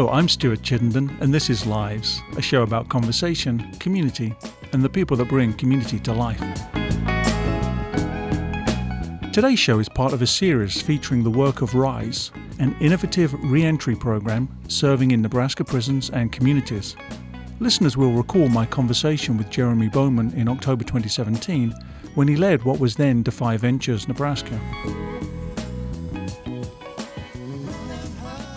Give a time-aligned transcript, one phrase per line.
[0.00, 4.34] Hello, I'm Stuart Chittenden, and this is Lives, a show about conversation, community,
[4.72, 6.40] and the people that bring community to life.
[9.30, 13.62] Today's show is part of a series featuring the work of RISE, an innovative re
[13.62, 16.96] entry program serving in Nebraska prisons and communities.
[17.58, 21.74] Listeners will recall my conversation with Jeremy Bowman in October 2017
[22.14, 24.58] when he led what was then Defy Ventures Nebraska.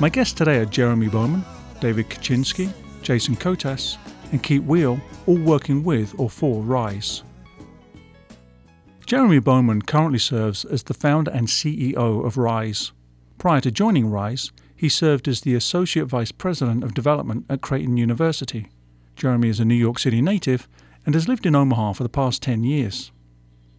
[0.03, 1.45] My guests today are Jeremy Bowman,
[1.80, 2.70] David Kaczynski,
[3.03, 3.95] Jason Kotas,
[4.34, 7.23] and Keith Wheel, all working with or for RISE.
[9.05, 11.95] Jeremy Bowman currently serves as the founder and CEO
[12.26, 12.91] of RISE.
[13.38, 17.95] Prior to joining RISE, he served as the Associate Vice President of Development at Creighton
[17.95, 18.68] University.
[19.15, 20.68] Jeremy is a New York City native
[21.05, 23.13] and has lived in Omaha for the past 10 years.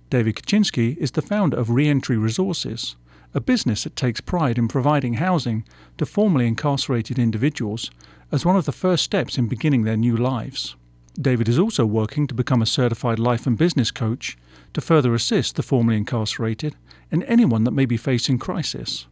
[0.09, 2.97] David Kaczynski is the founder of Reentry Resources,
[3.35, 5.65] a business that takes pride in providing housing
[5.99, 7.91] to formerly incarcerated individuals
[8.31, 10.77] as one of the first steps in beginning their new lives.
[11.21, 14.37] David is also working to become a certified life and business coach
[14.73, 16.75] to further assist the formerly incarcerated
[17.11, 19.07] and anyone that may be facing crisis.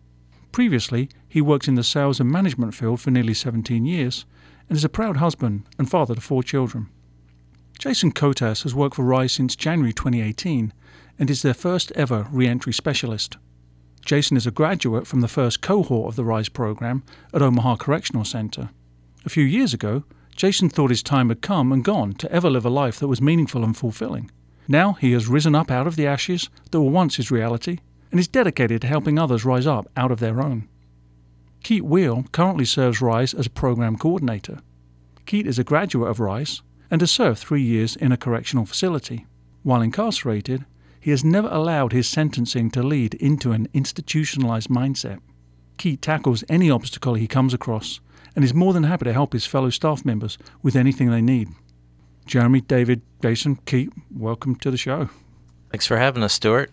[0.50, 4.24] Previously, he worked in the sales and management field for nearly 17 years
[4.68, 6.88] and is a proud husband and father to four children.
[7.78, 10.72] Jason Kotas has worked for RISE since January 2018
[11.18, 13.36] and is their first ever re entry specialist.
[14.04, 18.24] Jason is a graduate from the first cohort of the RISE program at Omaha Correctional
[18.24, 18.70] Center.
[19.24, 22.64] A few years ago, Jason thought his time had come and gone to ever live
[22.64, 24.30] a life that was meaningful and fulfilling.
[24.66, 27.78] Now he has risen up out of the ashes that were once his reality
[28.10, 30.68] and is dedicated to helping others rise up out of their own.
[31.62, 34.58] Keith Wheel currently serves RISE as a program coordinator.
[35.26, 39.26] Keith is a graduate of RISE and has served three years in a correctional facility.
[39.62, 40.64] While incarcerated,
[41.02, 45.18] he has never allowed his sentencing to lead into an institutionalized mindset.
[45.76, 48.00] Keith tackles any obstacle he comes across
[48.36, 51.48] and is more than happy to help his fellow staff members with anything they need.
[52.24, 55.10] Jeremy, David, Jason, Keith, welcome to the show.
[55.72, 56.70] Thanks for having us, Stuart.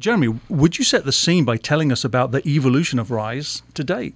[0.00, 3.84] Jeremy, would you set the scene by telling us about the evolution of Rise to
[3.84, 4.14] date?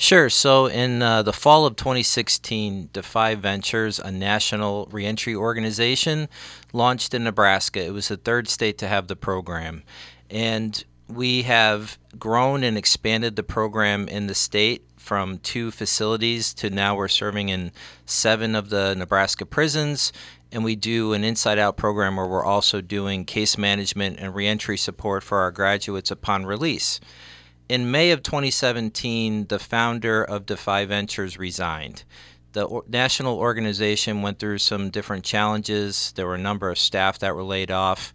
[0.00, 0.30] Sure.
[0.30, 6.28] So, in uh, the fall of 2016, Defy Ventures, a national reentry organization,
[6.72, 7.84] launched in Nebraska.
[7.84, 9.82] It was the third state to have the program.
[10.30, 16.70] And we have grown and expanded the program in the state from two facilities to
[16.70, 17.72] now we're serving in
[18.06, 20.12] seven of the Nebraska prisons.
[20.52, 24.76] And we do an inside out program where we're also doing case management and reentry
[24.76, 27.00] support for our graduates upon release
[27.68, 32.04] in May of 2017, the founder of Defy Ventures resigned.
[32.52, 36.12] The national organization went through some different challenges.
[36.16, 38.12] There were a number of staff that were laid off.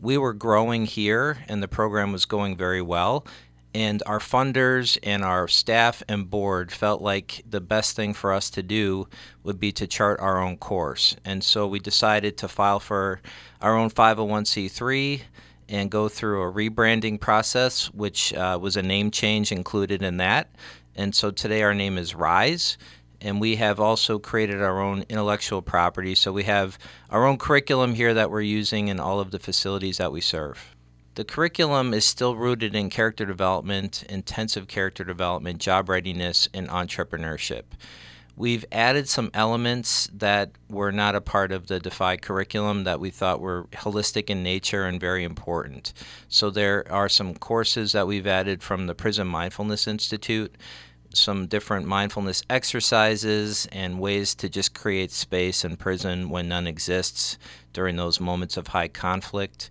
[0.00, 3.26] We were growing here, and the program was going very well.
[3.74, 8.50] And our funders and our staff and board felt like the best thing for us
[8.50, 9.06] to do
[9.44, 11.14] would be to chart our own course.
[11.24, 13.20] And so we decided to file for
[13.60, 15.20] our own 501c3
[15.68, 20.50] and go through a rebranding process, which uh, was a name change included in that.
[20.94, 22.78] And so today our name is Rise.
[23.20, 26.14] And we have also created our own intellectual property.
[26.14, 26.78] So we have
[27.10, 30.74] our own curriculum here that we're using in all of the facilities that we serve.
[31.14, 37.62] The curriculum is still rooted in character development, intensive character development, job readiness, and entrepreneurship.
[38.38, 43.08] We've added some elements that were not a part of the Defy curriculum that we
[43.08, 45.94] thought were holistic in nature and very important.
[46.28, 50.54] So there are some courses that we've added from the Prison Mindfulness Institute,
[51.14, 57.38] some different mindfulness exercises, and ways to just create space in prison when none exists
[57.72, 59.70] during those moments of high conflict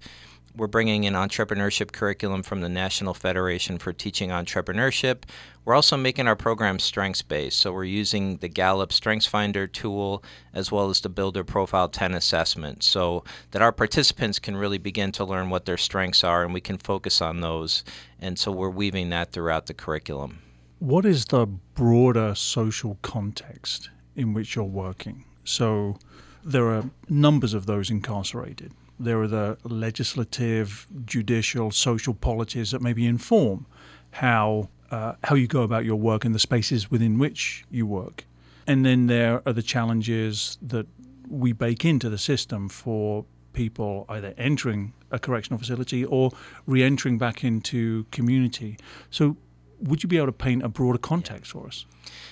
[0.56, 5.24] we're bringing in entrepreneurship curriculum from the National Federation for Teaching Entrepreneurship.
[5.66, 7.60] We're also making our program strengths based.
[7.60, 12.14] So we're using the Gallup Strengths Finder tool as well as the Builder Profile 10
[12.14, 16.54] assessment so that our participants can really begin to learn what their strengths are and
[16.54, 17.84] we can focus on those.
[18.20, 20.40] And so we're weaving that throughout the curriculum.
[20.80, 25.26] What is the broader social context in which you're working?
[25.44, 25.98] So
[26.44, 33.06] there are numbers of those incarcerated there are the legislative, judicial, social polities that maybe
[33.06, 33.66] inform
[34.12, 38.26] how uh, how you go about your work and the spaces within which you work.
[38.68, 40.88] And then there are the challenges that
[41.28, 46.32] we bake into the system for people either entering a correctional facility or
[46.68, 48.78] re-entering back into community.
[49.10, 49.38] So
[49.80, 51.86] would you be able to paint a broader context for us?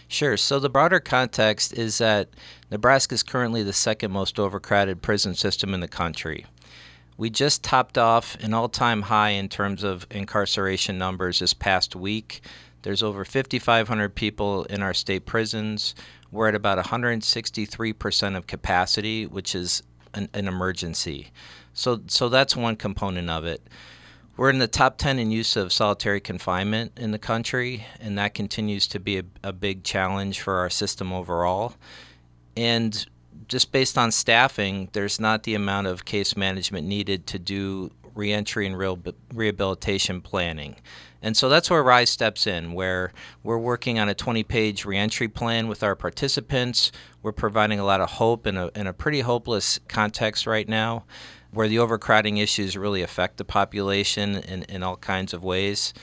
[0.07, 0.37] Sure.
[0.37, 2.29] So the broader context is that
[2.71, 6.45] Nebraska is currently the second most overcrowded prison system in the country.
[7.17, 11.95] We just topped off an all time high in terms of incarceration numbers this past
[11.95, 12.41] week.
[12.81, 15.95] There's over 5,500 people in our state prisons.
[16.31, 19.83] We're at about 163% of capacity, which is
[20.13, 21.31] an, an emergency.
[21.73, 23.61] So, so that's one component of it.
[24.35, 28.33] We're in the top 10 in use of solitary confinement in the country, and that
[28.33, 31.75] continues to be a, a big challenge for our system overall.
[32.57, 33.05] And
[33.47, 38.67] just based on staffing, there's not the amount of case management needed to do reentry
[38.67, 38.77] and
[39.33, 40.75] rehabilitation planning.
[41.21, 43.13] And so that's where RISE steps in, where
[43.43, 46.91] we're working on a 20 page reentry plan with our participants.
[47.21, 51.05] We're providing a lot of hope in a, in a pretty hopeless context right now,
[51.51, 55.93] where the overcrowding issues really affect the population in, in all kinds of ways.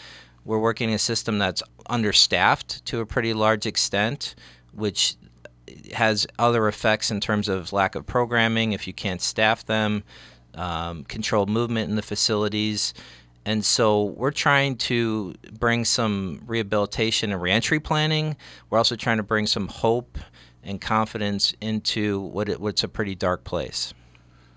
[0.45, 4.35] We're working in a system that's understaffed to a pretty large extent,
[4.73, 5.17] which
[5.93, 10.05] has other effects in terms of lack of programming if you can't staff them,
[10.55, 12.95] um, controlled movement in the facilities.
[13.45, 18.37] And so we're trying to bring some rehabilitation and reentry planning.
[18.69, 20.19] We're also trying to bring some hope
[20.63, 23.95] and confidence into what it, what's a pretty dark place.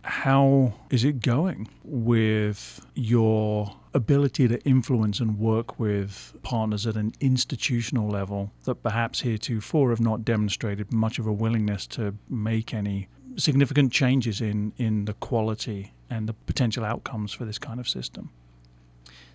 [0.04, 7.13] How is it going with your ability to influence and work with partners at an
[7.19, 13.07] institutional level that perhaps heretofore have not demonstrated much of a willingness to make any
[13.35, 18.29] significant changes in, in the quality and the potential outcomes for this kind of system?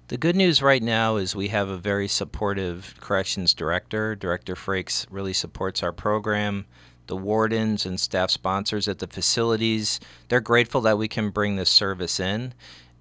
[0.08, 4.16] The good news right now is we have a very supportive corrections director.
[4.16, 6.64] Director Frakes really supports our program.
[7.08, 11.70] The wardens and staff sponsors at the facilities, they're grateful that we can bring this
[11.70, 12.54] service in.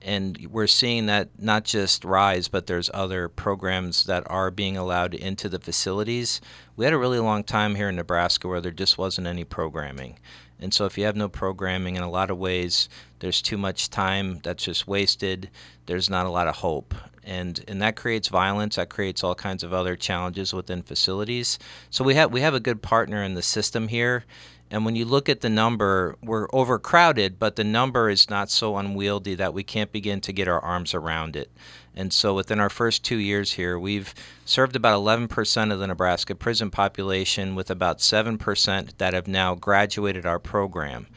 [0.08, 5.14] And we're seeing that not just rise, but there's other programs that are being allowed
[5.14, 6.40] into the facilities.
[6.78, 10.18] We had a really long time here in Nebraska where there just wasn't any programming.
[10.62, 12.88] And so, if you have no programming, in a lot of ways,
[13.20, 15.50] there's too much time that's just wasted.
[15.88, 16.96] There's not a lot of hope.
[17.26, 18.78] And, and that creates violence.
[18.78, 21.60] That creates all kinds of other challenges within facilities.
[21.90, 24.24] So we have we have a good partner in the system here,
[24.70, 28.76] and when you look at the number, we're overcrowded, but the number is not so
[28.76, 31.50] unwieldy that we can't begin to get our arms around it.
[31.96, 34.14] And so within our first two years here, we've
[34.46, 40.26] served about 11% of the Nebraska prison population, with about 7% that have now graduated
[40.26, 41.08] our program.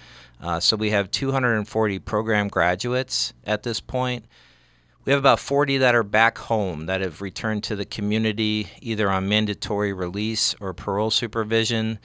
[0.40, 4.24] Uh, so we have 240 program graduates at this point.
[5.04, 9.10] We have about 40 that are back home that have returned to the community either
[9.10, 11.98] on mandatory release or parole supervision.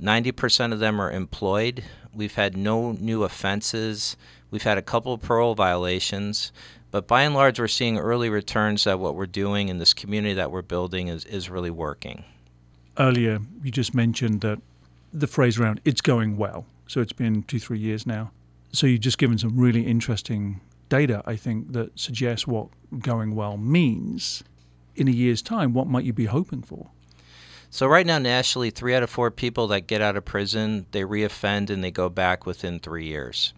[0.00, 1.84] 90% of them are employed.
[2.14, 4.16] We've had no new offenses.
[4.50, 6.52] We've had a couple of parole violations.
[6.90, 10.34] But by and large, we're seeing early returns that what we're doing in this community
[10.34, 12.24] that we're building is, is really working.
[12.98, 14.60] Earlier, you just mentioned that
[15.12, 16.66] the phrase around it's going well.
[16.88, 18.32] So it's been two, three years now.
[18.72, 22.68] So you've just given some really interesting data, I think, that suggests what
[22.98, 24.42] going well means.
[24.96, 26.90] In a year's time, what might you be hoping for?
[27.72, 31.02] So right now, nationally, three out of four people that get out of prison, they
[31.02, 33.54] reoffend and they go back within three years.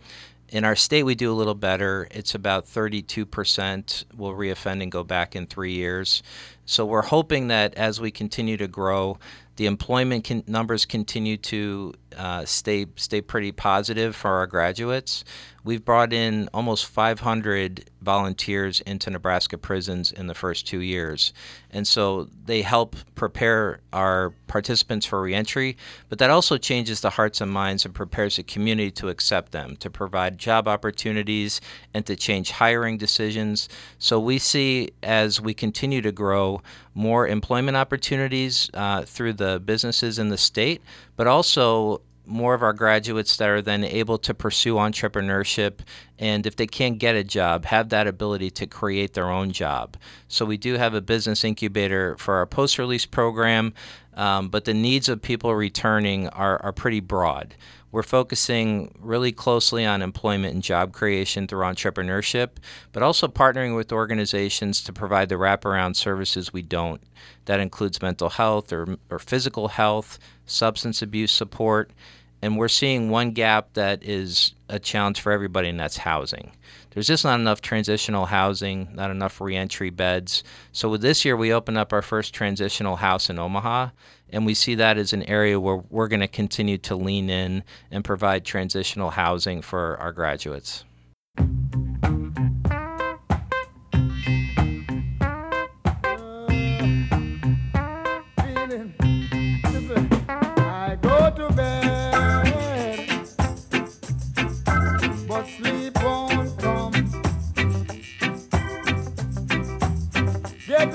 [0.50, 2.08] In our state, we do a little better.
[2.10, 6.22] It's about 32% will reoffend and go back in three years.
[6.66, 9.18] So we're hoping that as we continue to grow,
[9.56, 15.24] the employment con- numbers continue to uh, stay stay pretty positive for our graduates.
[15.64, 21.32] We've brought in almost 500 volunteers into Nebraska prisons in the first two years,
[21.70, 25.76] and so they help prepare our participants for reentry.
[26.08, 29.76] But that also changes the hearts and minds and prepares the community to accept them,
[29.76, 31.60] to provide job opportunities,
[31.94, 33.68] and to change hiring decisions.
[33.98, 36.60] So we see as we continue to grow
[36.94, 40.82] more employment opportunities uh, through the businesses in the state,
[41.16, 45.80] but also more of our graduates that are then able to pursue entrepreneurship
[46.18, 49.96] and if they can't get a job have that ability to create their own job.
[50.28, 53.74] So we do have a business incubator for our post-release program
[54.14, 57.54] um, but the needs of people returning are, are pretty broad
[57.92, 62.52] we're focusing really closely on employment and job creation through entrepreneurship,
[62.90, 67.02] but also partnering with organizations to provide the wraparound services we don't.
[67.44, 71.92] That includes mental health or, or physical health, substance abuse support,
[72.40, 76.50] and we're seeing one gap that is a challenge for everybody, and that's housing.
[76.90, 80.42] There's just not enough transitional housing, not enough reentry beds.
[80.72, 83.90] So, this year, we opened up our first transitional house in Omaha,
[84.32, 87.62] and we see that as an area where we're going to continue to lean in
[87.90, 90.84] and provide transitional housing for our graduates.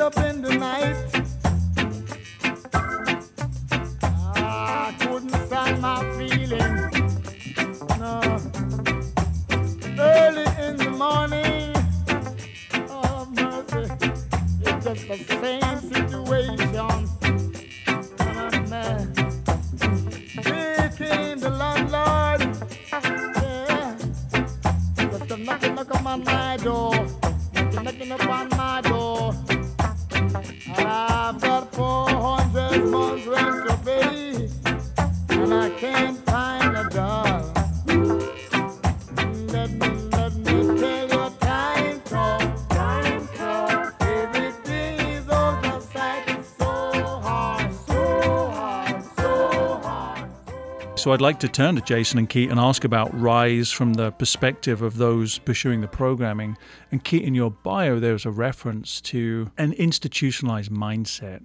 [0.07, 1.06] up in the night
[5.47, 7.15] thoughts my feelings.
[7.99, 8.19] No.
[9.97, 11.73] Early in the morning,
[12.89, 13.83] oh mercy,
[14.61, 16.75] it's just the same situation.
[18.19, 19.17] And I'm uh, mad.
[20.97, 22.41] Here the landlord,
[22.91, 23.95] yeah.
[24.97, 26.93] Just knocking, knocking on my door,
[27.53, 28.49] knocking, knocking upon
[51.07, 54.11] So I'd like to turn to Jason and Keith and ask about Rise from the
[54.11, 56.57] perspective of those pursuing the programming.
[56.91, 61.43] And Keith, in your bio, there's a reference to an institutionalized mindset.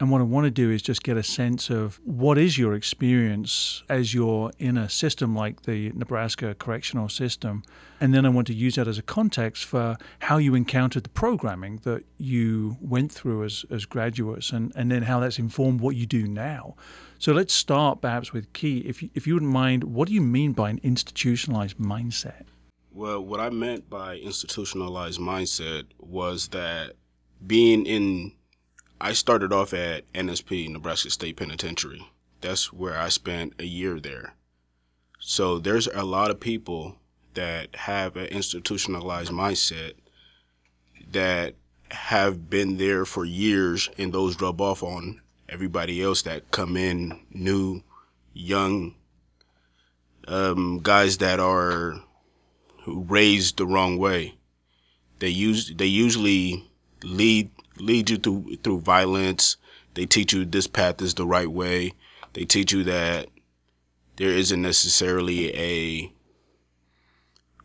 [0.00, 2.72] And what I want to do is just get a sense of what is your
[2.72, 7.62] experience as you're in a system like the Nebraska correctional system.
[8.00, 11.10] And then I want to use that as a context for how you encountered the
[11.10, 15.96] programming that you went through as, as graduates and, and then how that's informed what
[15.96, 16.76] you do now.
[17.18, 18.78] So let's start perhaps with Key.
[18.78, 22.44] If you, if you wouldn't mind, what do you mean by an institutionalized mindset?
[22.90, 26.94] Well, what I meant by institutionalized mindset was that
[27.46, 28.32] being in
[29.00, 32.06] I started off at NSP, Nebraska State Penitentiary.
[32.42, 34.34] That's where I spent a year there.
[35.18, 36.96] So there's a lot of people
[37.34, 39.94] that have an institutionalized mindset
[41.12, 41.54] that
[41.90, 47.20] have been there for years and those rub off on everybody else that come in
[47.30, 47.82] new,
[48.34, 48.94] young
[50.28, 52.02] um, guys that are
[52.86, 54.34] raised the wrong way.
[55.18, 56.68] They use they usually
[57.02, 59.56] lead lead you through through violence.
[59.94, 61.94] They teach you this path is the right way.
[62.32, 63.28] They teach you that
[64.16, 66.12] there isn't necessarily a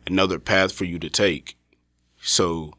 [0.06, 1.56] another path for you to take.
[2.20, 2.72] So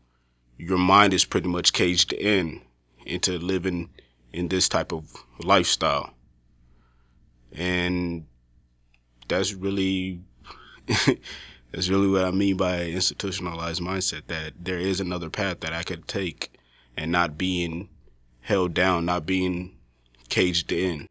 [0.57, 2.61] your mind is pretty much caged in
[3.05, 3.89] into living
[4.33, 6.13] in this type of lifestyle.
[7.53, 8.25] And
[9.27, 10.21] that's really
[11.71, 15.83] that's really what I mean by institutionalized mindset that there is another path that I
[15.83, 16.56] could take
[16.97, 17.89] and not being
[18.41, 19.77] held down, not being
[20.29, 21.07] caged in.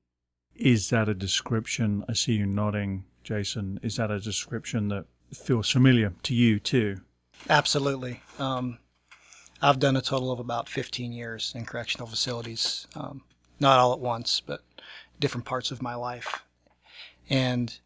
[0.54, 2.04] Is that a description?
[2.08, 3.78] I see you nodding, Jason.
[3.82, 7.00] Is that a description that feels familiar to you too?
[7.48, 8.22] Absolutely.
[8.38, 8.78] Um,
[9.62, 13.22] I've done a total of about 15 years in correctional facilities, um,
[13.60, 14.62] not all at once, but
[15.20, 16.42] different parts of my life.
[17.28, 17.78] And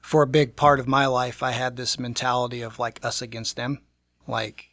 [0.00, 3.56] for a big part of my life, I had this mentality of like us against
[3.56, 3.82] them.
[4.26, 4.67] Like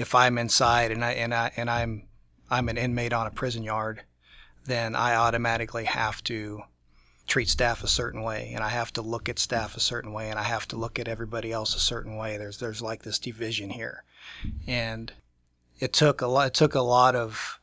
[0.00, 2.08] if I'm inside and I and I and I'm
[2.50, 4.02] I'm an inmate on a prison yard,
[4.64, 6.62] then I automatically have to
[7.26, 10.30] treat staff a certain way and I have to look at staff a certain way
[10.30, 12.38] and I have to look at everybody else a certain way.
[12.38, 14.02] There's there's like this division here.
[14.66, 15.12] And
[15.78, 17.60] it took a lot it took a lot of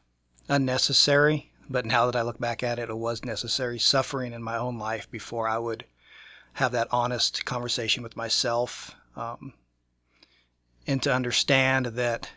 [0.47, 4.57] unnecessary, but now that I look back at it, it was necessary suffering in my
[4.57, 5.85] own life before I would
[6.53, 8.95] have that honest conversation with myself.
[9.15, 9.53] Um,
[10.87, 12.31] and to understand that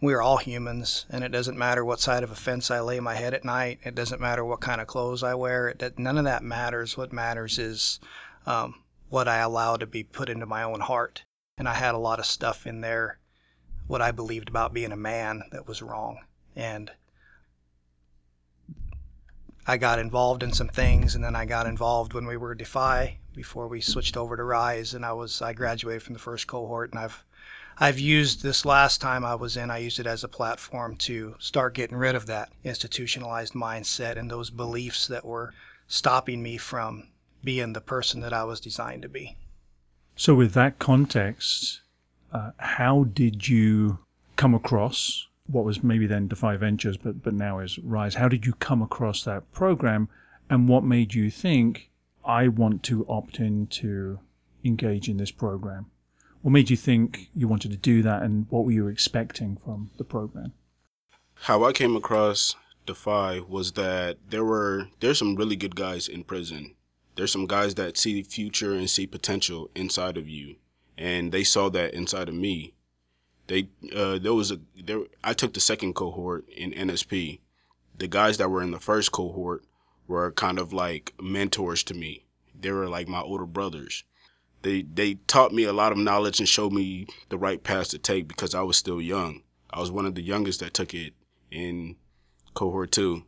[0.00, 3.14] we're all humans and it doesn't matter what side of a fence I lay my
[3.14, 3.80] head at night.
[3.82, 5.68] It doesn't matter what kind of clothes I wear.
[5.68, 6.96] It, none of that matters.
[6.96, 7.98] What matters is
[8.46, 11.24] um, what I allow to be put into my own heart.
[11.56, 13.18] And I had a lot of stuff in there,
[13.88, 16.20] what I believed about being a man that was wrong.
[16.54, 16.92] And
[19.66, 23.18] I got involved in some things, and then I got involved when we were Defy
[23.34, 26.90] before we switched over to Rise, and I was I graduated from the first cohort,
[26.90, 27.22] and I've
[27.80, 31.36] I've used this last time I was in, I used it as a platform to
[31.38, 35.54] start getting rid of that institutionalized mindset and those beliefs that were
[35.86, 37.06] stopping me from
[37.44, 39.36] being the person that I was designed to be.
[40.16, 41.82] So, with that context,
[42.32, 44.00] uh, how did you
[44.34, 48.16] come across what was maybe then Defy Ventures, but, but now is Rise?
[48.16, 50.08] How did you come across that program,
[50.50, 51.90] and what made you think,
[52.24, 54.18] I want to opt in to
[54.64, 55.86] engage in this program?
[56.42, 59.90] What made you think you wanted to do that, and what were you expecting from
[59.96, 60.52] the program?
[61.42, 62.54] How I came across
[62.86, 66.74] Defy was that there were there's some really good guys in prison.
[67.16, 70.56] There's some guys that see future and see potential inside of you,
[70.96, 72.74] and they saw that inside of me.
[73.48, 75.00] They uh, there was a there.
[75.24, 77.40] I took the second cohort in NSP.
[77.96, 79.64] The guys that were in the first cohort
[80.06, 82.26] were kind of like mentors to me.
[82.58, 84.04] They were like my older brothers
[84.62, 87.98] they they taught me a lot of knowledge and showed me the right path to
[87.98, 89.42] take because I was still young.
[89.70, 91.14] I was one of the youngest that took it
[91.50, 91.96] in
[92.54, 93.24] cohort two.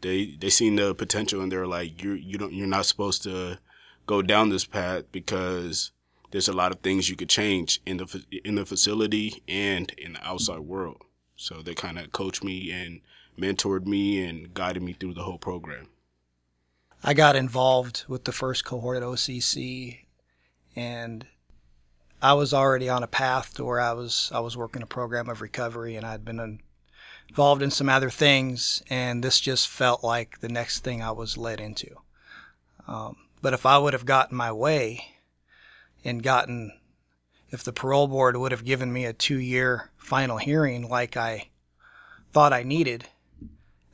[0.00, 3.58] They they seen the potential and they're like you you don't you're not supposed to
[4.06, 5.92] go down this path because
[6.32, 10.14] there's a lot of things you could change in the in the facility and in
[10.14, 11.02] the outside world.
[11.36, 13.00] So they kind of coached me and
[13.38, 15.88] mentored me and guided me through the whole program.
[17.04, 20.01] I got involved with the first cohort at OCC
[20.74, 21.26] and
[22.20, 25.28] I was already on a path to where I was I was working a program
[25.28, 26.60] of recovery, and I'd been
[27.28, 31.36] involved in some other things, and this just felt like the next thing I was
[31.36, 31.96] led into.
[32.86, 35.16] Um, but if I would have gotten my way
[36.04, 36.78] and gotten,
[37.50, 41.48] if the parole board would have given me a two-year final hearing like I
[42.32, 43.08] thought I needed,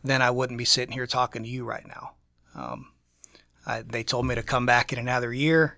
[0.05, 2.13] then I wouldn't be sitting here talking to you right now.
[2.55, 2.93] Um,
[3.67, 5.78] I, they told me to come back in another year,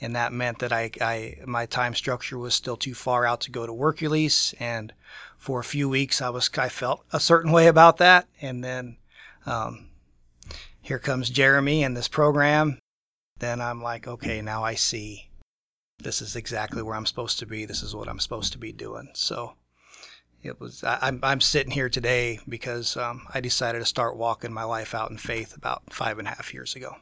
[0.00, 3.50] and that meant that I, I my time structure was still too far out to
[3.50, 4.54] go to work release.
[4.54, 4.92] And
[5.36, 8.96] for a few weeks, I was I felt a certain way about that, and then
[9.46, 9.88] um,
[10.80, 12.78] here comes Jeremy and this program.
[13.38, 15.30] Then I'm like, okay, now I see.
[15.98, 17.64] This is exactly where I'm supposed to be.
[17.64, 19.10] This is what I'm supposed to be doing.
[19.14, 19.54] So
[20.42, 24.52] it was I, am I'm sitting here today because um, I decided to start walking
[24.52, 26.96] my life out in faith about five and a half years ago.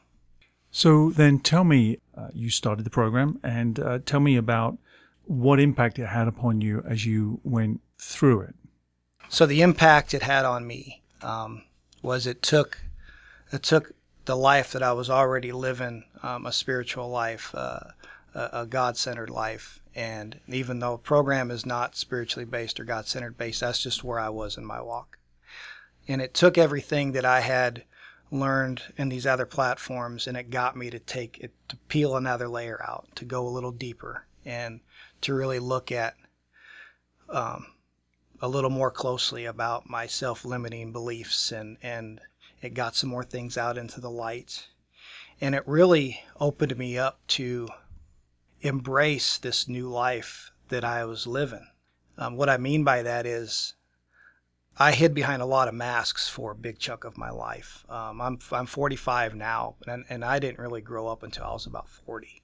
[0.71, 4.77] So then, tell me, uh, you started the program, and uh, tell me about
[5.25, 8.55] what impact it had upon you as you went through it.
[9.29, 11.63] So the impact it had on me um,
[12.01, 12.79] was it took
[13.51, 13.93] it took
[14.25, 17.79] the life that I was already living, um, a spiritual life, uh,
[18.35, 23.07] a, God centered life, and even though a program is not spiritually based or God
[23.07, 25.17] centered based, that's just where I was in my walk.
[26.07, 27.83] And it took everything that I had
[28.31, 32.47] learned in these other platforms and it got me to take it to peel another
[32.47, 34.79] layer out, to go a little deeper and
[35.21, 36.15] to really look at
[37.29, 37.67] um,
[38.41, 42.21] a little more closely about my self limiting beliefs and, and
[42.61, 44.67] it got some more things out into the light.
[45.41, 47.69] And it really opened me up to
[48.61, 51.67] embrace this new life that I was living.
[52.17, 53.73] Um, what I mean by that is,
[54.81, 57.83] I hid behind a lot of masks for a big chunk of my life.
[57.89, 61.65] Um, I'm I'm 45 now, and and I didn't really grow up until I was
[61.65, 62.41] about 40.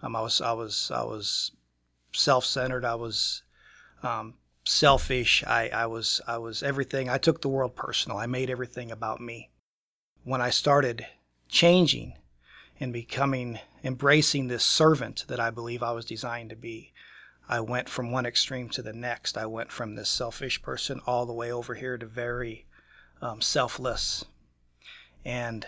[0.00, 1.50] Um, I was I was I was
[2.12, 2.84] self-centered.
[2.84, 3.42] I was
[4.04, 5.42] um, selfish.
[5.44, 7.08] I, I was I was everything.
[7.08, 8.18] I took the world personal.
[8.18, 9.50] I made everything about me.
[10.22, 11.06] When I started
[11.48, 12.14] changing
[12.78, 16.91] and becoming embracing this servant that I believe I was designed to be.
[17.48, 19.36] I went from one extreme to the next.
[19.36, 22.66] I went from this selfish person all the way over here to very
[23.20, 24.24] um, selfless.
[25.24, 25.66] And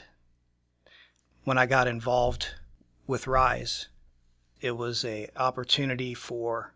[1.45, 2.49] when I got involved
[3.07, 3.89] with Rise,
[4.61, 6.74] it was a opportunity for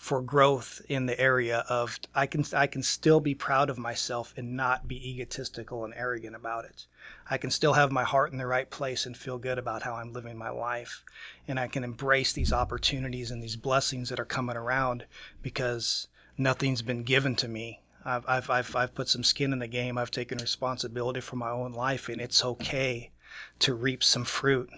[0.00, 4.32] for growth in the area of I can I can still be proud of myself
[4.34, 6.86] and not be egotistical and arrogant about it.
[7.28, 9.96] I can still have my heart in the right place and feel good about how
[9.96, 11.04] I'm living my life.
[11.46, 15.04] And I can embrace these opportunities and these blessings that are coming around
[15.42, 16.08] because
[16.38, 17.82] nothing's been given to me.
[18.02, 19.98] I've, I've, I've, I've put some skin in the game.
[19.98, 23.10] I've taken responsibility for my own life, and it's okay
[23.58, 24.70] to reap some fruit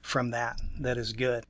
[0.00, 1.44] from that that is good.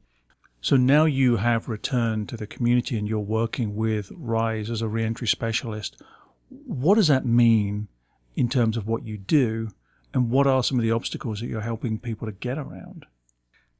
[0.63, 4.87] So now you have returned to the community and you're working with RISE as a
[4.87, 6.01] reentry specialist.
[6.49, 7.89] What does that mean
[8.37, 9.71] in terms of what you do?
[10.15, 13.07] And what are some of the obstacles that you're helping people to get around?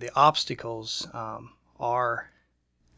[0.01, 2.31] The obstacles um, are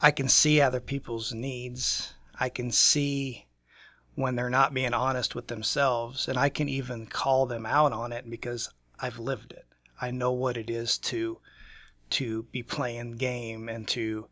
[0.00, 2.14] I can see other people's needs.
[2.40, 3.44] I can see
[4.14, 6.26] when they're not being honest with themselves.
[6.26, 9.66] And I can even call them out on it because I've lived it.
[10.00, 11.38] I know what it is to
[12.14, 14.28] to be playing game and to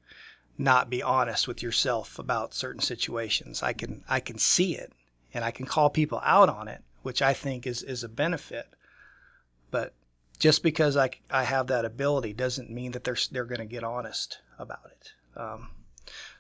[0.59, 3.63] not be honest with yourself about certain situations.
[3.63, 4.93] I can I can see it
[5.35, 8.69] and I can call people out on it, which I think is is a benefit.
[9.71, 9.95] But
[10.39, 13.85] just because I, I have that ability doesn't mean that they're they're going to get
[13.85, 15.13] honest about it.
[15.37, 15.71] Um,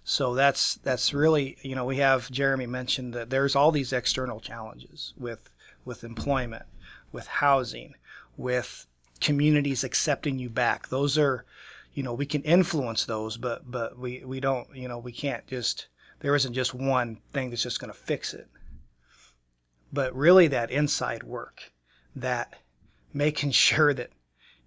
[0.04, 4.40] so that's that's really you know we have Jeremy mentioned that there's all these external
[4.40, 5.50] challenges with
[5.84, 6.66] with employment,
[7.10, 7.94] with housing,
[8.36, 8.86] with
[9.22, 10.88] communities accepting you back.
[10.88, 11.44] Those are,
[11.94, 15.46] you know, we can influence those, but but we we don't, you know, we can't
[15.46, 15.86] just.
[16.20, 18.48] There isn't just one thing that's just going to fix it.
[19.92, 21.72] But really, that inside work,
[22.14, 22.54] that
[23.12, 24.10] making sure that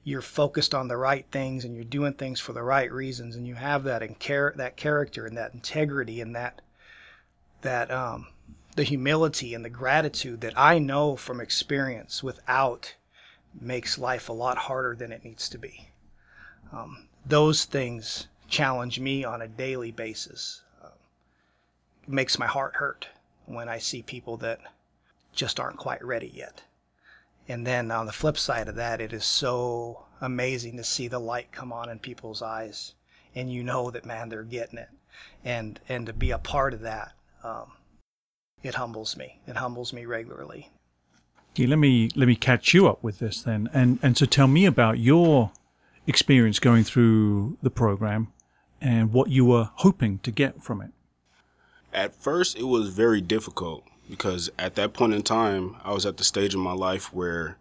[0.04, 3.48] you're focused on the right things and you're doing things for the right reasons, and
[3.48, 6.62] you have that in char- that character and that integrity and that
[7.62, 8.28] that um,
[8.76, 12.96] the humility and the gratitude that I know from experience without
[13.60, 15.90] makes life a lot harder than it needs to be.
[16.72, 20.62] Um, those things challenge me on a daily basis.
[20.84, 23.08] It makes my heart hurt
[23.46, 24.60] when I see people that
[25.34, 26.64] just aren't quite ready yet.
[27.48, 31.20] And then on the flip side of that, it is so amazing to see the
[31.20, 32.96] light come on in people's eyes,
[33.36, 34.90] and you know that man, they're getting it,
[35.44, 37.14] and and to be a part of that,
[37.44, 37.74] um,
[38.64, 39.42] it humbles me.
[39.46, 40.72] It humbles me regularly.
[41.58, 44.66] Let me let me catch you up with this then, and and so tell me
[44.66, 45.52] about your
[46.06, 48.28] experience going through the program
[48.82, 50.92] and what you were hoping to get from it.
[51.94, 56.18] At first, it was very difficult because at that point in time, I was at
[56.18, 57.58] the stage of my life where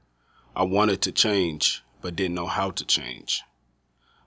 [0.56, 3.42] I wanted to change but didn't know how to change.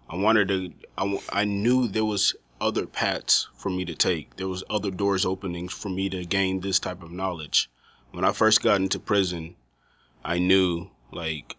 [0.09, 0.73] I wanted to.
[0.97, 4.37] I, I knew there was other paths for me to take.
[4.37, 7.69] There was other doors opening for me to gain this type of knowledge
[8.11, 9.55] when I first got into prison,
[10.23, 11.55] I knew like,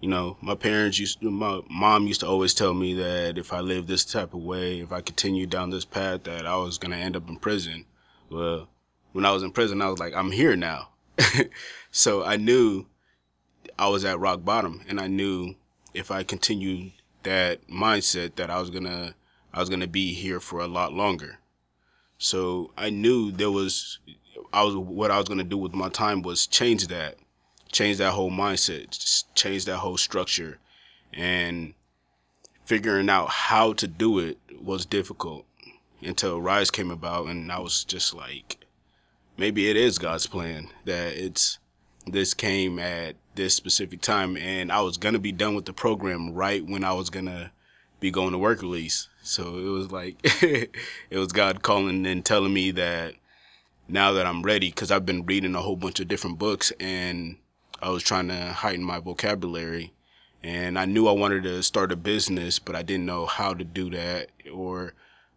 [0.00, 3.52] you know, my parents used to, my mom used to always tell me that if
[3.52, 6.78] I lived this type of way, if I continued down this path, that I was
[6.78, 7.86] gonna end up in prison.
[8.30, 8.68] Well,
[9.12, 10.88] when I was in prison, I was like, I'm here now.
[11.90, 12.86] so I knew
[13.78, 15.54] I was at rock bottom, and I knew
[15.94, 19.14] if I continued that mindset that I was gonna
[19.52, 21.38] I was gonna be here for a lot longer.
[22.18, 23.98] So I knew there was
[24.54, 27.16] I was what I was gonna do with my time was change that
[27.72, 30.58] change that whole mindset, change that whole structure,
[31.12, 31.74] and
[32.64, 35.44] figuring out how to do it was difficult
[36.00, 38.64] until Rise came about, and I was just like,
[39.36, 41.58] maybe it is God's plan that it's
[42.06, 46.32] this came at this specific time, and I was gonna be done with the program
[46.32, 47.50] right when I was gonna
[47.98, 49.08] be going to work release.
[49.22, 53.14] So it was like it was God calling and telling me that
[53.88, 57.36] now that I'm ready, because I've been reading a whole bunch of different books and
[57.82, 59.92] I was trying to heighten my vocabulary.
[60.42, 63.64] And I knew I wanted to start a business, but I didn't know how to
[63.64, 64.94] do that or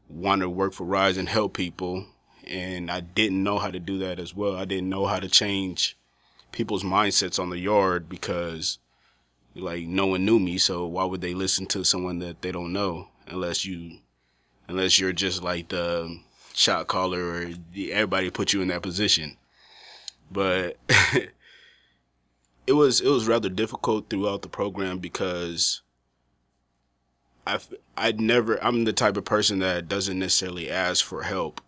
[0.10, 2.06] want to work for Rise and help people.
[2.46, 4.56] And I didn't know how to do that as well.
[4.56, 5.98] I didn't know how to change
[6.52, 8.80] people's mindsets on the yard because
[9.56, 10.58] like no one knew me.
[10.58, 14.00] So why would they listen to someone that they don't know unless you,
[14.68, 16.20] unless you're just like the
[16.58, 19.38] shot caller or everybody put you in that position.
[20.32, 20.78] But
[22.68, 25.82] it was it was rather difficult throughout the program because
[27.46, 27.60] I
[27.96, 31.62] I'd never I'm the type of person that doesn't necessarily ask for help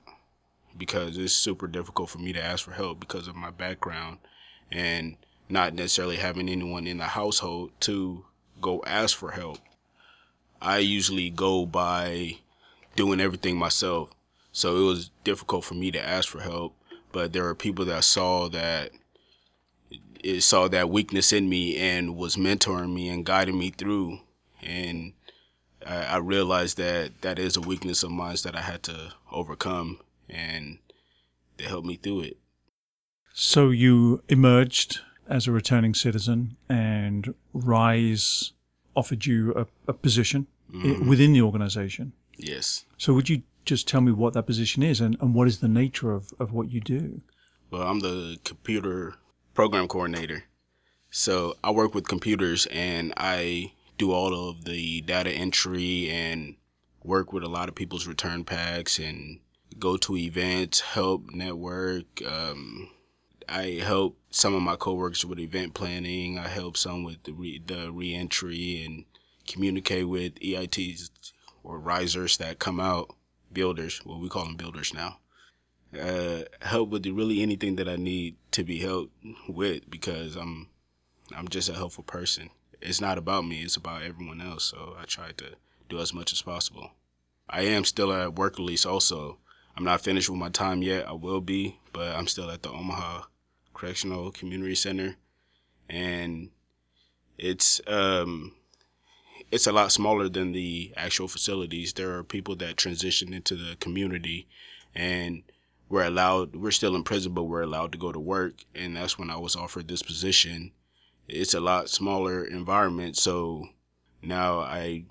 [0.75, 4.17] because it's super difficult for me to ask for help because of my background
[4.71, 8.25] and not necessarily having anyone in the household to
[8.59, 9.59] go ask for help.
[10.61, 12.39] I usually go by
[12.95, 14.09] doing everything myself.
[14.51, 16.75] So it was difficult for me to ask for help,
[17.11, 18.91] but there are people that saw that
[20.21, 24.19] it saw that weakness in me and was mentoring me and guiding me through.
[24.61, 25.13] And
[25.85, 29.99] I, I realized that that is a weakness of mine that I had to overcome,
[30.29, 30.79] and
[31.57, 32.37] they helped me through it.
[33.33, 38.51] So you emerged as a returning citizen, and Rise
[38.95, 41.07] offered you a, a position mm-hmm.
[41.07, 42.13] within the organization.
[42.35, 42.85] Yes.
[42.97, 45.67] So would you just tell me what that position is and, and what is the
[45.67, 47.21] nature of, of what you do?
[47.69, 49.13] Well, I'm the computer
[49.53, 50.45] program coordinator.
[51.11, 56.55] So I work with computers and I do all of the data entry and
[57.03, 59.39] work with a lot of people's return packs and
[59.77, 62.05] go to events, help network.
[62.27, 62.89] Um,
[63.47, 66.39] I help some of my coworkers with event planning.
[66.39, 69.05] I help some with the re- the reentry and
[69.47, 71.09] communicate with EITs
[71.63, 73.15] or risers that come out,
[73.51, 74.01] builders.
[74.05, 75.17] Well, we call them builders now
[75.97, 79.13] uh, help with really anything that I need to be helped
[79.47, 80.67] with because I'm
[81.35, 82.49] I'm just a helpful person.
[82.81, 84.65] It's not about me; it's about everyone else.
[84.65, 85.55] So I try to
[85.89, 86.91] do as much as possible.
[87.49, 88.85] I am still at work release.
[88.85, 89.37] Also,
[89.75, 91.07] I'm not finished with my time yet.
[91.07, 93.23] I will be, but I'm still at the Omaha
[93.73, 95.15] Correctional Community Center,
[95.89, 96.49] and
[97.37, 98.53] it's um
[99.51, 101.93] it's a lot smaller than the actual facilities.
[101.93, 104.47] There are people that transition into the community
[104.95, 105.43] and
[105.87, 108.63] we're allowed we're still in prison but we're allowed to go to work.
[108.75, 110.71] And that's when i was offered this position.
[111.27, 113.17] It's a lot smaller environment.
[113.17, 113.69] So
[114.21, 115.05] now i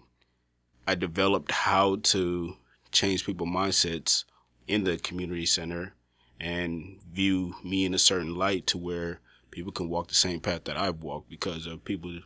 [0.87, 2.57] i developed how to
[2.92, 4.24] change people mindsets
[4.66, 5.94] in the community center
[6.40, 9.20] and view me in a certain light to where
[9.51, 12.18] people can walk the same path that i've walked because of people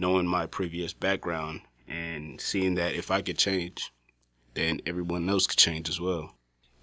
[0.00, 3.92] knowing my previous background and seeing that if i could change
[4.54, 6.34] then everyone else could change as well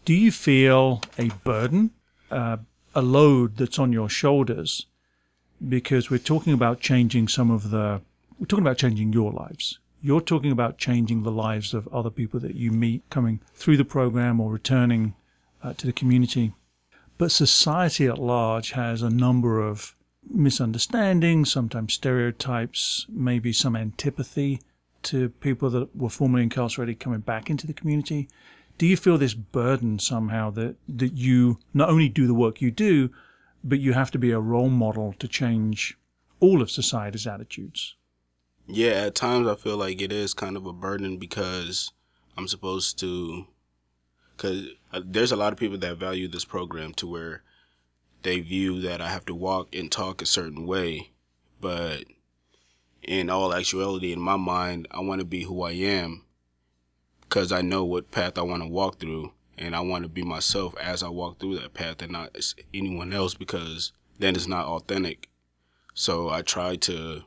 [0.08, 1.92] do you feel a burden,
[2.32, 2.56] uh,
[2.96, 4.86] a load that's on your shoulders?
[5.68, 8.00] Because we're talking about changing some of the,
[8.40, 9.80] we're talking about changing your lives.
[10.02, 13.84] You're talking about changing the lives of other people that you meet coming through the
[13.84, 15.14] program or returning
[15.62, 16.54] uh, to the community.
[17.18, 19.94] But society at large has a number of
[20.30, 24.62] misunderstandings, sometimes stereotypes, maybe some antipathy
[25.04, 28.28] to people that were formerly incarcerated coming back into the community
[28.78, 32.72] do you feel this burden somehow that that you not only do the work you
[32.72, 33.10] do,
[33.64, 35.98] but you have to be a role model to change
[36.40, 37.96] all of society's attitudes?
[38.68, 41.92] Yeah, at times I feel like it is kind of a burden because
[42.38, 43.48] I'm supposed to
[44.36, 47.42] because uh, there's a lot of people that value this program to where
[48.28, 51.12] they view that I have to walk and talk a certain way,
[51.62, 52.04] but
[53.02, 56.24] in all actuality, in my mind, I want to be who I am
[57.22, 60.24] because I know what path I want to walk through, and I want to be
[60.24, 62.36] myself as I walk through that path, and not
[62.74, 65.30] anyone else, because then it's not authentic.
[65.94, 67.24] So I try to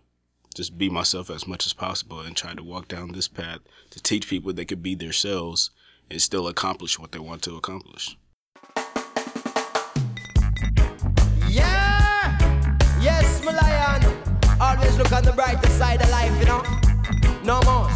[0.55, 4.03] just be myself as much as possible and try to walk down this path to
[4.03, 5.71] teach people they could be themselves
[6.11, 8.19] and still accomplish what they want to accomplish.
[15.03, 16.63] Look on the brighter side of life, you know.
[17.43, 17.89] No more.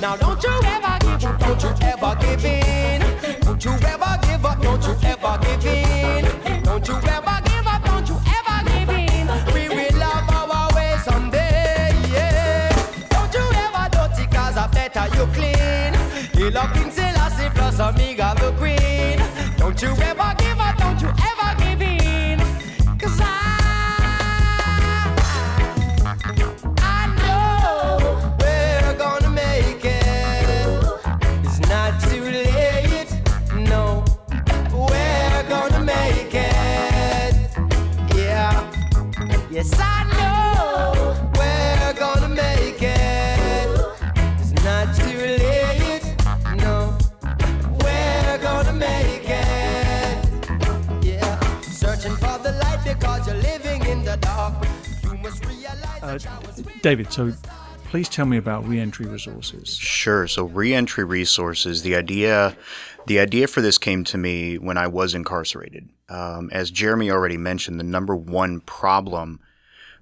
[0.00, 3.00] Now don't you ever give up, don't you ever give in.
[3.42, 6.62] Don't you ever give up, don't you ever give in.
[6.64, 9.26] Don't you ever give up, don't you ever give in.
[9.54, 12.68] We will love our way someday, yeah.
[13.10, 15.94] Don't you ever dirty cause I better you clean.
[16.34, 19.18] You love King Selassie plus Omega the Queen.
[19.56, 21.31] Don't you ever give up, don't you ever
[56.12, 56.40] Uh,
[56.82, 57.32] David, so
[57.84, 59.76] please tell me about reentry resources.
[59.76, 60.26] Sure.
[60.26, 61.82] So reentry resources.
[61.82, 62.56] The idea,
[63.06, 65.88] the idea for this came to me when I was incarcerated.
[66.08, 69.40] Um, as Jeremy already mentioned, the number one problem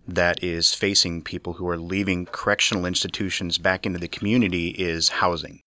[0.09, 5.61] that is facing people who are leaving correctional institutions back into the community is housing.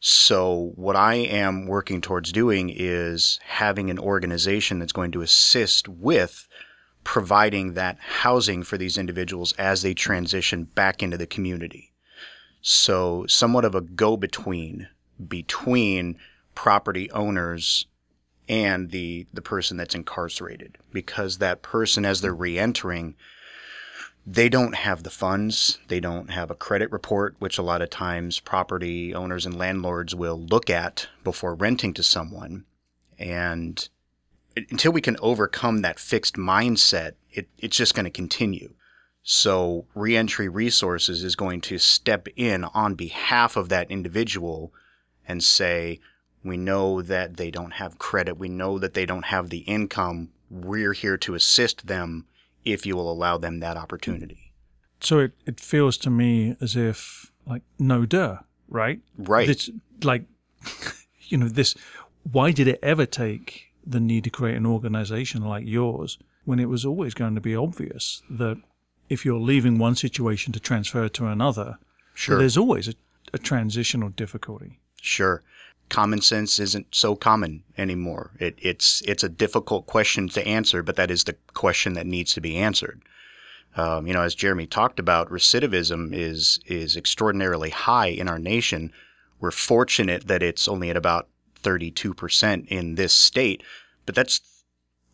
[0.00, 5.88] So what I am working towards doing is having an organization that's going to assist
[5.88, 6.48] with
[7.04, 11.92] providing that housing for these individuals as they transition back into the community.
[12.62, 14.88] So, somewhat of a go between
[15.28, 16.18] between
[16.54, 17.86] property owners
[18.48, 23.14] and the the person that's incarcerated because that person as they're reentering
[24.26, 27.88] they don't have the funds they don't have a credit report which a lot of
[27.90, 32.64] times property owners and landlords will look at before renting to someone
[33.18, 33.88] and
[34.56, 38.74] until we can overcome that fixed mindset it, it's just going to continue
[39.22, 44.72] so, Reentry Resources is going to step in on behalf of that individual
[45.28, 46.00] and say,
[46.42, 48.38] We know that they don't have credit.
[48.38, 50.30] We know that they don't have the income.
[50.50, 52.26] We're here to assist them
[52.64, 54.52] if you will allow them that opportunity.
[55.00, 59.00] So it, it feels to me as if like no duh, right?
[59.16, 59.46] Right.
[59.46, 59.70] This,
[60.02, 60.24] like
[61.28, 61.74] you know this.
[62.30, 66.68] Why did it ever take the need to create an organization like yours when it
[66.68, 68.58] was always going to be obvious that
[69.08, 71.78] if you're leaving one situation to transfer to another,
[72.14, 72.38] Sure.
[72.38, 72.94] there's always a,
[73.32, 74.78] a transitional difficulty.
[75.00, 75.42] Sure.
[75.88, 78.30] Common sense isn't so common anymore.
[78.38, 82.32] It, it's it's a difficult question to answer, but that is the question that needs
[82.34, 83.02] to be answered.
[83.76, 88.92] Um, you know, as Jeremy talked about, recidivism is is extraordinarily high in our nation.
[89.40, 91.28] We're fortunate that it's only at about
[91.62, 93.62] 32% in this state,
[94.06, 94.40] but that's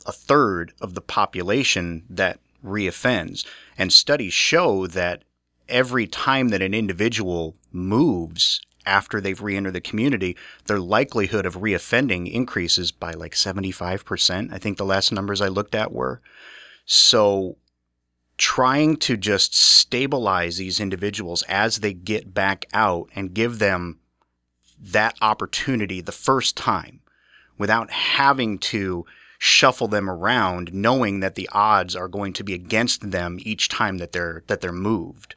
[0.07, 3.47] a third of the population that reoffends.
[3.77, 5.23] And studies show that
[5.69, 12.31] every time that an individual moves after they've re-entered the community, their likelihood of reoffending
[12.31, 14.53] increases by like 75%.
[14.53, 16.21] I think the last numbers I looked at were.
[16.85, 17.57] So
[18.39, 23.99] trying to just stabilize these individuals as they get back out and give them
[24.81, 27.01] that opportunity the first time
[27.59, 29.05] without having to
[29.39, 33.99] shuffle them around knowing that the odds are going to be against them each time
[33.99, 35.35] that they're that they're moved.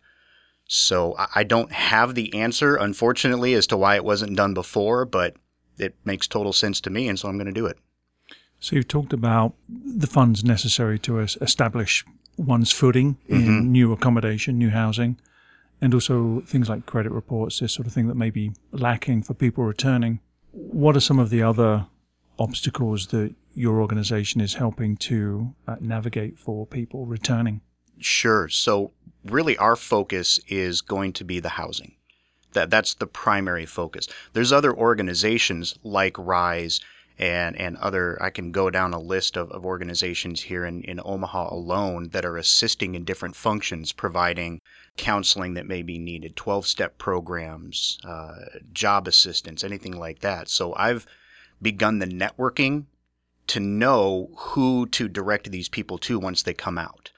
[0.68, 5.36] So I- don't have the answer unfortunately as to why it wasn't done before, but
[5.78, 7.78] it makes total sense to me and so I'm going to do it.
[8.60, 12.06] So you've talked about the funds necessary to establish
[12.38, 13.72] one's footing in Mm-hmm.
[13.72, 15.18] new accommodation, new housing,
[15.82, 19.34] and also things like credit reports, this sort of thing that may be lacking for
[19.34, 20.20] people returning.
[20.52, 21.86] What are some of the other
[22.38, 27.62] obstacles that your organization is helping to uh, navigate for people returning?
[28.00, 28.48] Sure.
[28.50, 28.92] So
[29.26, 31.96] really our focus is going to be the housing.
[32.54, 34.08] That that's the primary focus.
[34.34, 36.80] There's other organizations like Rise
[37.20, 41.00] and and other I can go down a list of, of organizations here in, in
[41.04, 44.62] Omaha alone that are assisting in different functions, providing
[45.00, 48.36] counseling that may be needed, 12 step programs, uh,
[48.74, 50.50] job assistance, anything like that.
[50.50, 51.08] So I've
[51.62, 52.86] begun the networking
[53.48, 57.12] to know who to direct these people to once they come out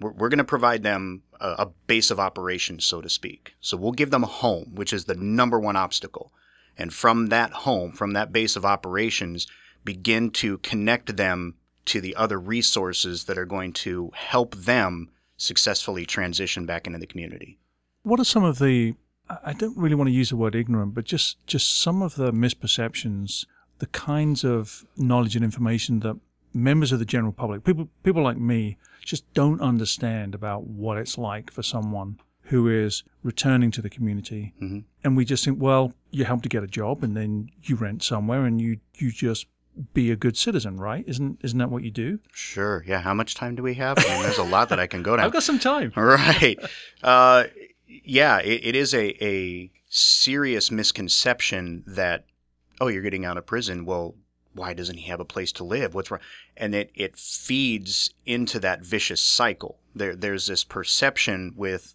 [0.00, 3.54] we're, we're going to provide them a, a base of operations, so to speak.
[3.60, 6.32] So we'll give them a home, which is the number one obstacle.
[6.76, 9.46] And from that home, from that base of operations,
[9.84, 11.54] begin to connect them
[11.86, 17.06] to the other resources that are going to help them successfully transition back into the
[17.06, 17.58] community.
[18.02, 18.94] What are some of the
[19.44, 22.32] I don't really want to use the word ignorant, but just just some of the
[22.32, 23.46] misperceptions,
[23.78, 26.18] the kinds of knowledge and information that
[26.54, 31.18] members of the general public, people people like me, just don't understand about what it's
[31.18, 34.54] like for someone who is returning to the community.
[34.62, 34.84] Mhm.
[35.04, 38.02] And we just think, well, you help to get a job and then you rent
[38.02, 39.46] somewhere and you you just
[39.94, 41.04] be a good citizen, right?
[41.06, 42.18] Isn't isn't that what you do?
[42.32, 42.84] Sure.
[42.86, 43.00] Yeah.
[43.00, 43.98] How much time do we have?
[43.98, 45.26] I mean, there's a lot that I can go down.
[45.26, 45.92] I've got some time.
[45.96, 46.58] right.
[47.02, 47.44] Uh,
[47.86, 52.24] yeah, it, it is a, a serious misconception that,
[52.80, 53.84] oh, you're getting out of prison.
[53.84, 54.14] Well,
[54.54, 55.94] why doesn't he have a place to live?
[55.94, 56.20] What's wrong?
[56.56, 59.78] And it, it feeds into that vicious cycle.
[59.94, 61.94] There, there's this perception with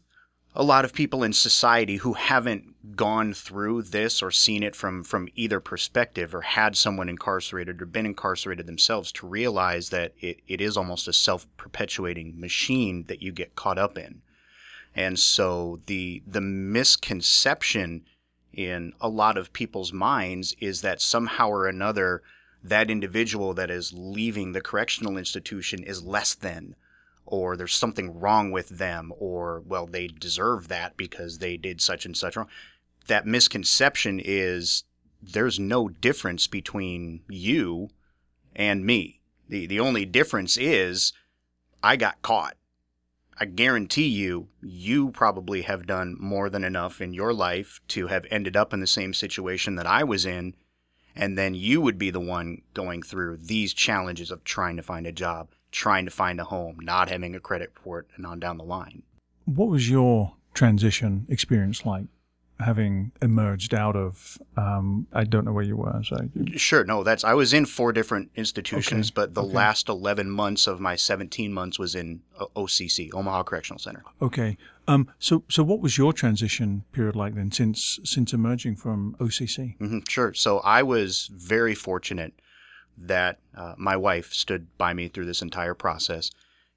[0.55, 5.03] a lot of people in society who haven't gone through this or seen it from,
[5.03, 10.41] from either perspective or had someone incarcerated or been incarcerated themselves to realize that it,
[10.47, 14.21] it is almost a self perpetuating machine that you get caught up in.
[14.95, 18.05] And so the the misconception
[18.53, 22.21] in a lot of people's minds is that somehow or another
[22.63, 26.75] that individual that is leaving the correctional institution is less than
[27.25, 32.05] or there's something wrong with them or well they deserve that because they did such
[32.05, 32.49] and such wrong.
[33.07, 34.83] That misconception is
[35.21, 37.89] there's no difference between you
[38.55, 39.21] and me.
[39.49, 41.13] The the only difference is
[41.83, 42.55] I got caught.
[43.37, 48.25] I guarantee you, you probably have done more than enough in your life to have
[48.29, 50.55] ended up in the same situation that I was in.
[51.15, 55.05] And then you would be the one going through these challenges of trying to find
[55.05, 58.57] a job, trying to find a home, not having a credit report, and on down
[58.57, 59.03] the line.
[59.45, 62.05] What was your transition experience like,
[62.59, 64.37] having emerged out of?
[64.55, 66.01] Um, I don't know where you were.
[66.03, 69.51] So Sure, no, that's I was in four different institutions, Okay, but the okay.
[69.53, 72.21] last 11 months of my 17 months was in
[72.55, 74.03] OCC, Omaha Correctional Center.
[74.21, 74.55] okay.
[74.87, 79.77] Um, so so what was your transition period like then, since since emerging from OCC?
[79.77, 80.33] hmm sure.
[80.33, 82.33] So I was very fortunate
[82.97, 86.31] that uh, my wife stood by me through this entire process.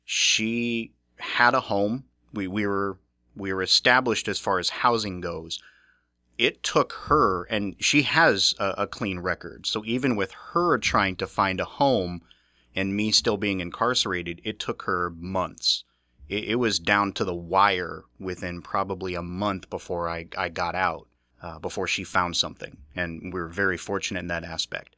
[0.05, 2.05] She had a home.
[2.33, 2.98] We we were
[3.35, 5.61] we were established as far as housing goes.
[6.38, 9.66] It took her, and she has a, a clean record.
[9.66, 12.22] So even with her trying to find a home,
[12.74, 15.85] and me still being incarcerated, it took her months.
[16.29, 20.74] It, it was down to the wire within probably a month before I, I got
[20.74, 21.09] out
[21.42, 24.95] uh, before she found something, and we were very fortunate in that aspect.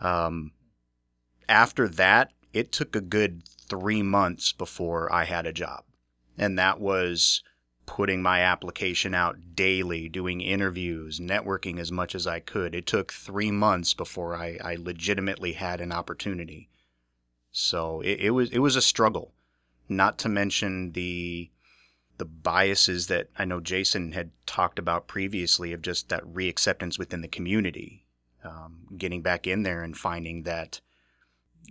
[0.00, 0.52] Um,
[1.48, 5.84] after that, it took a good three months before I had a job,
[6.38, 7.42] and that was
[7.86, 12.74] putting my application out daily, doing interviews, networking as much as I could.
[12.74, 16.68] It took three months before I, I legitimately had an opportunity.
[17.52, 19.32] So it, it was it was a struggle,
[19.88, 21.50] not to mention the
[22.18, 27.20] the biases that I know Jason had talked about previously of just that reacceptance within
[27.20, 28.05] the community,
[28.46, 30.80] um, getting back in there and finding that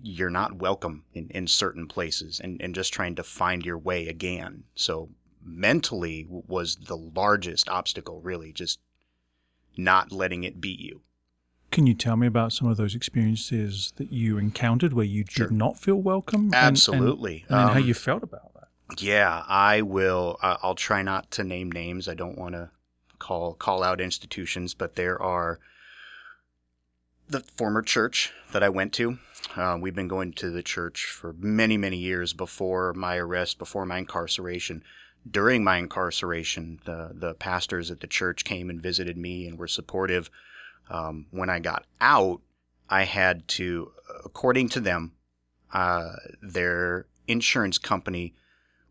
[0.02, 4.08] you're not welcome in, in certain places and, and just trying to find your way
[4.08, 4.64] again.
[4.76, 5.10] So
[5.44, 8.80] mentally was the largest obstacle, really, just
[9.78, 11.02] not letting it beat you.
[11.72, 15.48] Can you tell me about some of those experiences that you encountered where you Sure.
[15.48, 16.46] did not feel welcome?
[16.46, 17.46] and- and- Absolutely.
[17.50, 19.02] And, then how Um, you felt about that?
[19.02, 20.38] Yeah, I will.
[20.42, 22.08] Uh, I'll try not to name names.
[22.08, 22.70] I don't want to
[23.18, 25.60] call call out institutions, but there are
[27.28, 29.18] the former church that I went to.
[29.56, 33.86] Uh, we've been going to the church for many, many years before my arrest, before
[33.86, 34.84] my incarceration.
[35.30, 39.68] During my incarceration, the the pastors at the church came and visited me and were
[39.68, 40.30] supportive.
[40.90, 42.42] Um, when I got out,
[42.90, 43.92] I had to,
[44.24, 45.14] according to them,
[45.74, 46.12] uh,
[46.42, 48.36] their insurance company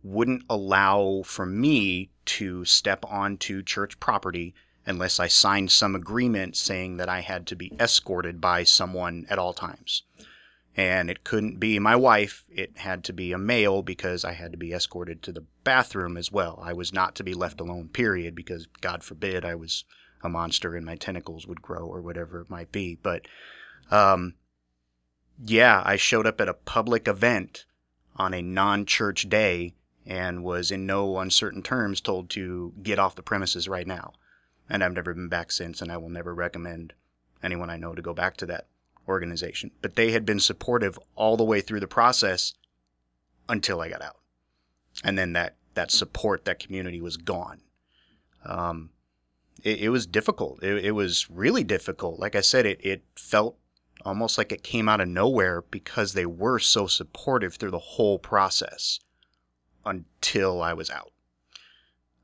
[0.03, 4.55] wouldn't allow for me to step onto church property
[4.87, 9.39] unless I signed some agreement saying that I had to be escorted by someone at
[9.39, 10.03] all times.
[10.77, 14.51] And it couldn't be my wife, it had to be a male because I had
[14.53, 16.61] to be escorted to the bathroom as well.
[16.63, 19.85] I was not to be left alone, period, because God forbid I was
[20.23, 22.99] a monster and my tentacles would grow or whatever it might be.
[23.01, 23.27] But
[23.91, 24.35] um,
[25.45, 27.67] yeah, I showed up at a public event
[28.17, 29.75] on a non church day
[30.07, 34.13] and was in no uncertain terms told to get off the premises right now.
[34.69, 36.95] And I've never been back since, and I will never recommend
[37.43, 38.67] anyone I know to go back to that
[39.07, 39.71] organization.
[39.83, 42.55] But they had been supportive all the way through the process
[43.49, 44.17] until I got out.
[45.03, 47.61] And then that, that support, that community was gone.
[48.45, 48.91] Um,
[49.63, 50.63] it, it was difficult.
[50.63, 52.19] It, it was really difficult.
[52.19, 53.57] Like I said, it, it felt
[54.05, 58.19] almost like it came out of nowhere because they were so supportive through the whole
[58.19, 59.01] process
[59.85, 61.13] until I was out.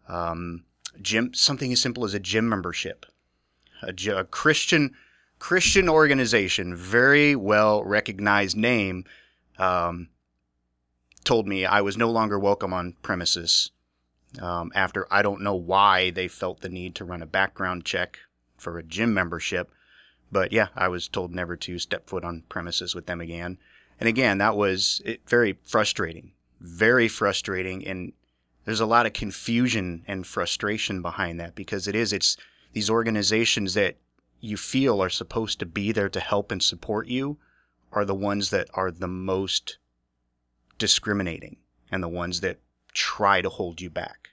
[0.09, 0.65] Um,
[1.01, 3.07] gym, something as simple as a gym membership,
[3.83, 4.95] a, a Christian
[5.39, 9.05] Christian organization, very well recognized name,
[9.59, 10.09] um,
[11.25, 13.71] told me I was no longer welcome on premises.
[14.41, 18.21] Um, after I don't know why they felt the need to run a background check
[18.57, 19.73] for a gym membership,
[20.31, 23.59] but yeah, I was told never to step foot on premises with them again.
[23.99, 28.13] And again, that was it, very frustrating, very frustrating, and
[28.65, 32.37] there's a lot of confusion and frustration behind that because it is it's
[32.73, 33.97] these organizations that
[34.41, 37.39] you feel are supposed to be there to help and support you
[37.93, 39.79] are the ones that are the most
[40.79, 41.57] discriminating
[41.91, 42.59] and the ones that
[42.93, 44.31] try to hold you back.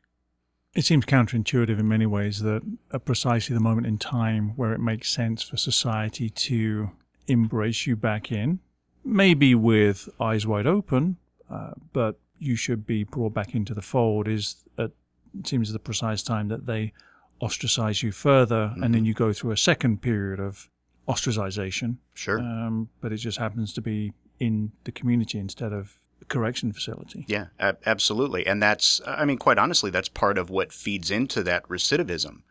[0.74, 2.62] It seems counterintuitive in many ways that
[2.94, 6.92] at precisely the moment in time where it makes sense for society to
[7.28, 8.60] embrace you back in,
[9.04, 11.18] maybe with eyes wide open,
[11.50, 14.92] uh, but you should be brought back into the fold, is at,
[15.38, 16.94] it seems the precise time that they
[17.42, 18.84] ostracize you further, mm-hmm.
[18.84, 20.70] and then you go through a second period of
[21.08, 21.98] ostracization.
[22.14, 22.40] Sure.
[22.40, 27.26] Um, but it just happens to be in the community instead of a correction facility.
[27.28, 28.46] Yeah, ab- absolutely.
[28.46, 32.42] And that's, I mean, quite honestly, that's part of what feeds into that recidivism.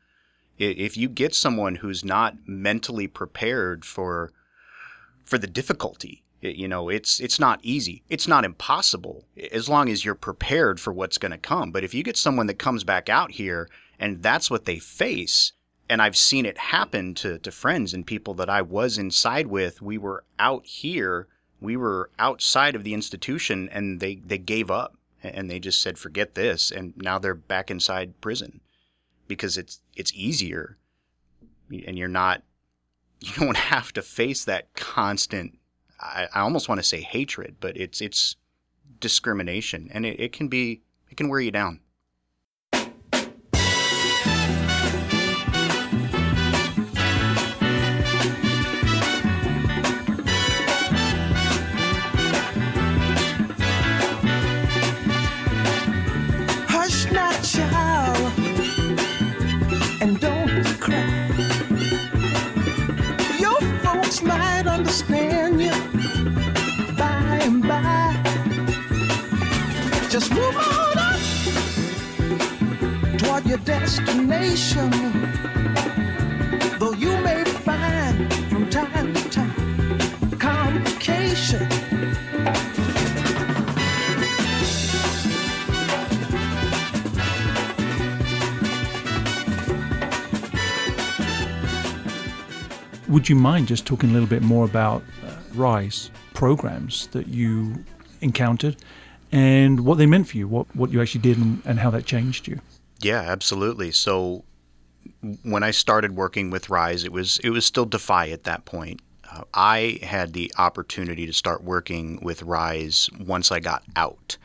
[0.59, 4.33] If you get someone who's not mentally prepared for
[5.23, 8.03] for the difficulty, you know, it's it's not easy.
[8.09, 11.73] It's not impossible as long as you're prepared for what's going to come.
[11.73, 13.69] But if you get someone that comes back out here
[13.99, 15.53] and that's what they face.
[15.89, 19.81] And I've seen it happen to, to friends and people that I was inside with.
[19.81, 21.29] We were out here,
[21.61, 25.99] we were outside of the institution, and they, they gave up and they just said,
[25.99, 26.71] forget this.
[26.71, 28.61] And now they're back inside prison
[29.29, 30.77] because it's, it's easier
[31.71, 32.43] and you're not,
[33.21, 35.59] you don't have to face that constant,
[36.01, 38.37] I, I almost want to say hatred, but it's, it's
[39.01, 41.81] discrimination and it, it can be, it can wear you down.
[73.47, 74.91] Your destination.
[76.79, 81.69] Though you may find from time to time complication.
[93.09, 97.85] Would you mind just talking a little bit more about uh, RISE programs that you
[98.21, 98.77] encountered
[99.31, 102.05] and what they meant for you, what, what you actually did, and, and how that
[102.05, 102.61] changed you.
[103.01, 103.93] Yeah, absolutely.
[103.93, 104.45] So
[105.43, 109.01] when I started working with Rise, it was it was still Defy at that point.
[109.31, 114.37] Uh, I had the opportunity to start working with Rise once I got out.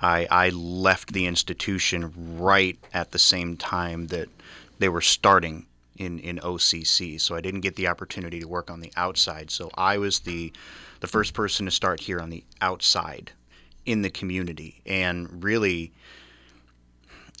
[0.00, 4.28] I, I left the institution right at the same time that
[4.78, 8.80] they were starting in, in OCC, so I didn't get the opportunity to work on
[8.80, 9.50] the outside.
[9.50, 10.52] So I was the
[11.00, 13.32] the first person to start here on the outside
[13.86, 14.80] in the community.
[14.84, 15.92] And really,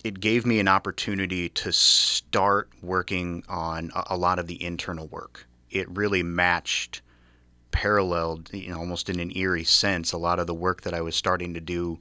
[0.04, 5.08] it gave me an opportunity to start working on a, a lot of the internal
[5.08, 5.46] work.
[5.70, 7.02] It really matched,
[7.72, 11.00] paralleled, you know, almost in an eerie sense, a lot of the work that I
[11.00, 11.98] was starting to do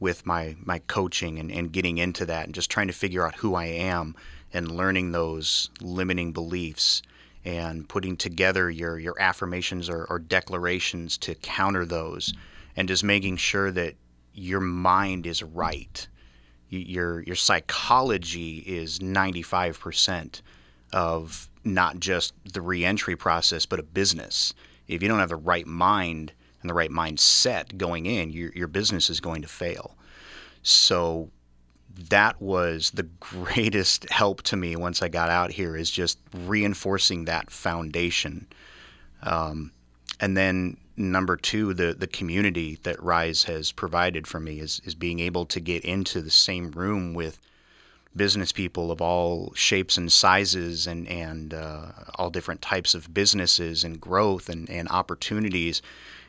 [0.00, 3.34] with my, my coaching and, and getting into that and just trying to figure out
[3.36, 4.14] who I am
[4.52, 7.02] and learning those limiting beliefs
[7.44, 12.32] and putting together your, your affirmations or, or declarations to counter those
[12.76, 13.94] and just making sure that
[14.34, 16.06] your mind is right.
[16.70, 20.42] Your your psychology is 95%
[20.92, 24.54] of not just the reentry process, but a business.
[24.86, 28.68] If you don't have the right mind and the right mindset going in, your, your
[28.68, 29.96] business is going to fail.
[30.62, 31.30] So
[32.10, 37.26] that was the greatest help to me once I got out here is just reinforcing
[37.26, 38.46] that foundation.
[39.22, 39.72] Um,
[40.20, 44.94] and then number two, the the community that Rise has provided for me is is
[44.94, 47.40] being able to get into the same room with
[48.16, 53.84] business people of all shapes and sizes and and uh, all different types of businesses
[53.84, 55.80] and growth and, and opportunities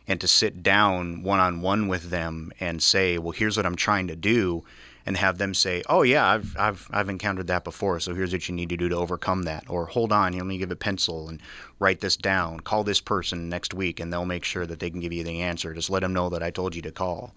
[0.07, 3.75] and to sit down one on one with them and say well here's what I'm
[3.75, 4.63] trying to do
[5.05, 7.99] and have them say, "Oh yeah, I've I've I've encountered that before.
[7.99, 10.57] So here's what you need to do to overcome that." Or hold on, let me
[10.57, 11.41] give a pencil and
[11.79, 12.59] write this down.
[12.61, 15.41] Call this person next week, and they'll make sure that they can give you the
[15.41, 15.73] answer.
[15.73, 17.33] Just let them know that I told you to call,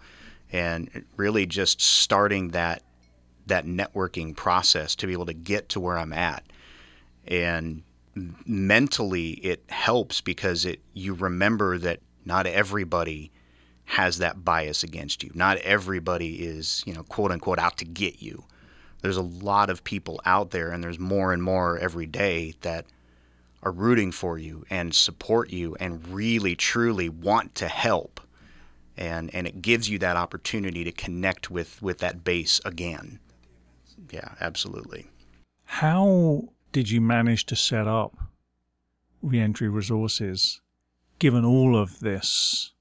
[0.50, 2.82] and really just starting that
[3.46, 6.44] that networking process to be able to get to where I'm at,
[7.26, 7.82] and
[8.46, 13.31] mentally it helps because it you remember that not everybody
[13.92, 15.30] has that bias against you.
[15.34, 18.44] Not everybody is, you know, quote unquote out to get you.
[19.02, 22.86] There's a lot of people out there, and there's more and more every day that
[23.62, 28.22] are rooting for you and support you and really truly want to help.
[28.96, 33.18] And, and it gives you that opportunity to connect with, with that base again.
[34.10, 35.10] Yeah, absolutely.
[35.64, 38.16] How did you manage to set up
[39.20, 40.62] reentry resources
[41.18, 42.71] given all of this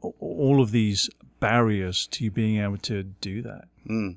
[0.00, 1.10] all of these
[1.40, 3.64] barriers to you being able to do that?
[3.88, 4.16] Mm.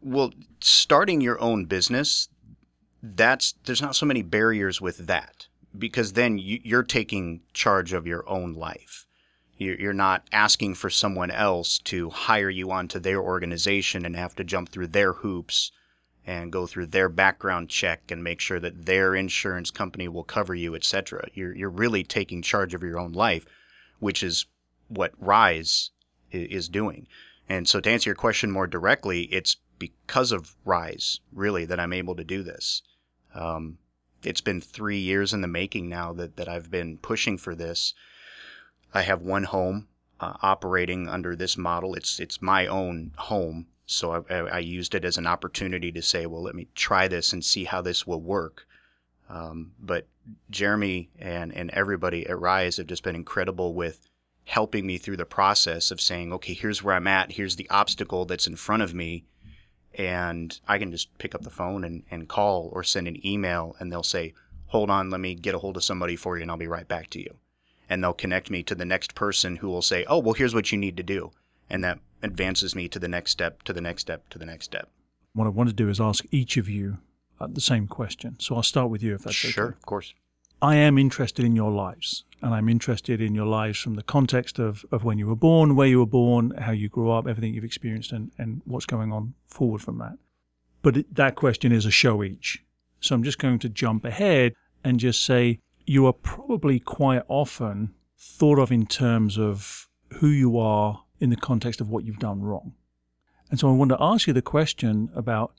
[0.00, 2.28] Well, starting your own business,
[3.02, 8.06] that's there's not so many barriers with that because then you, are taking charge of
[8.06, 9.06] your own life.
[9.56, 14.44] You're not asking for someone else to hire you onto their organization and have to
[14.44, 15.70] jump through their hoops
[16.26, 20.54] and go through their background check and make sure that their insurance company will cover
[20.54, 21.28] you, etc.
[21.34, 23.46] You're you're really taking charge of your own life
[23.98, 24.46] which is
[24.88, 25.90] what Rise
[26.30, 27.06] is doing.
[27.48, 31.92] And so, to answer your question more directly, it's because of Rise, really, that I'm
[31.92, 32.82] able to do this.
[33.34, 33.78] Um,
[34.22, 37.94] it's been three years in the making now that, that I've been pushing for this.
[38.94, 39.88] I have one home
[40.20, 41.94] uh, operating under this model.
[41.94, 46.26] It's it's my own home, so I, I, used it as an opportunity to say,
[46.26, 48.66] well, let me try this and see how this will work.
[49.28, 50.06] Um, but
[50.50, 54.08] Jeremy and, and everybody at Rise have just been incredible with
[54.46, 58.24] helping me through the process of saying, okay, here's where I'm at, here's the obstacle
[58.24, 59.24] that's in front of me.
[59.96, 63.76] And I can just pick up the phone and, and call or send an email,
[63.78, 64.34] and they'll say,
[64.66, 66.88] hold on, let me get a hold of somebody for you, and I'll be right
[66.88, 67.36] back to you.
[67.88, 70.72] And they'll connect me to the next person who will say, oh, well, here's what
[70.72, 71.30] you need to do.
[71.70, 74.64] And that advances me to the next step, to the next step, to the next
[74.64, 74.90] step.
[75.32, 76.98] What I want to do is ask each of you
[77.40, 78.36] uh, the same question.
[78.38, 79.54] So I'll start with you if that's sure, okay.
[79.54, 80.14] Sure, of course.
[80.62, 84.58] I am interested in your lives, and I'm interested in your lives from the context
[84.58, 87.54] of, of when you were born, where you were born, how you grew up, everything
[87.54, 90.16] you've experienced, and, and what's going on forward from that.
[90.82, 92.62] But it, that question is a show each.
[93.00, 97.94] So I'm just going to jump ahead and just say you are probably quite often
[98.16, 102.42] thought of in terms of who you are in the context of what you've done
[102.42, 102.74] wrong.
[103.50, 105.54] And so I want to ask you the question about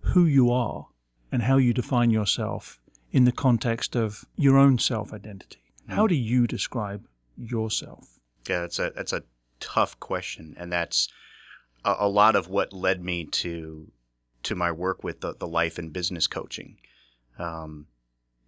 [0.00, 0.88] who you are
[1.30, 5.62] and how you define yourself in the context of your own self identity.
[5.88, 5.94] Mm.
[5.94, 7.06] How do you describe
[7.36, 8.18] yourself?
[8.48, 9.24] Yeah, that's a that's a
[9.60, 11.08] tough question, and that's
[11.84, 13.90] a, a lot of what led me to
[14.44, 16.78] to my work with the, the life and business coaching,
[17.38, 17.86] um,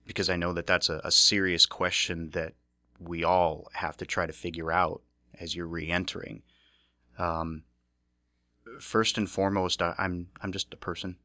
[0.06, 2.54] because I know that that's a, a serious question that
[2.98, 5.02] we all have to try to figure out
[5.38, 6.42] as you're re-entering.
[7.18, 7.64] Um,
[8.78, 11.16] first and foremost, I, I'm I'm just a person.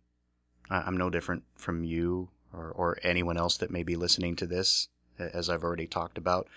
[0.70, 4.88] I'm no different from you or, or anyone else that may be listening to this,
[5.20, 6.48] as I've already talked about.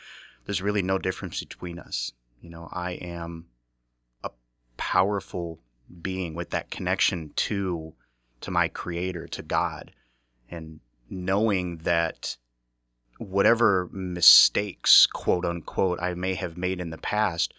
[0.46, 2.12] There's really no difference between us.
[2.40, 3.46] You know, I am
[4.24, 4.30] a
[4.76, 5.58] powerful
[6.02, 7.94] being with that connection to
[8.40, 9.90] to my creator, to God,
[10.48, 10.78] and
[11.10, 12.36] knowing that
[13.18, 17.52] whatever mistakes, quote unquote, I may have made in the past,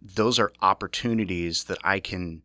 [0.00, 2.42] those are opportunities that I can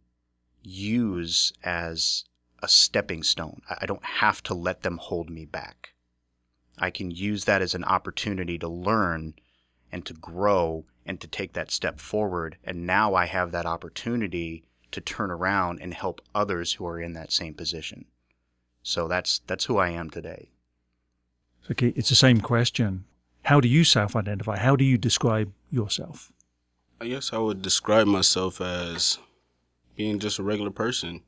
[0.61, 2.25] use as
[2.63, 3.61] a stepping stone.
[3.69, 5.93] I don't have to let them hold me back.
[6.79, 9.35] I can use that as an opportunity to learn
[9.91, 12.57] and to grow and to take that step forward.
[12.63, 17.13] And now I have that opportunity to turn around and help others who are in
[17.13, 18.05] that same position.
[18.81, 20.49] So that's that's who I am today.
[21.69, 23.05] Okay, it's the same question.
[23.43, 24.57] How do you self-identify?
[24.57, 26.31] How do you describe yourself?
[27.01, 29.19] I guess I would describe myself as
[29.95, 31.21] being just a regular person.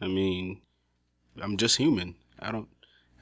[0.00, 0.60] I mean,
[1.40, 2.14] I'm just human.
[2.38, 2.68] I don't,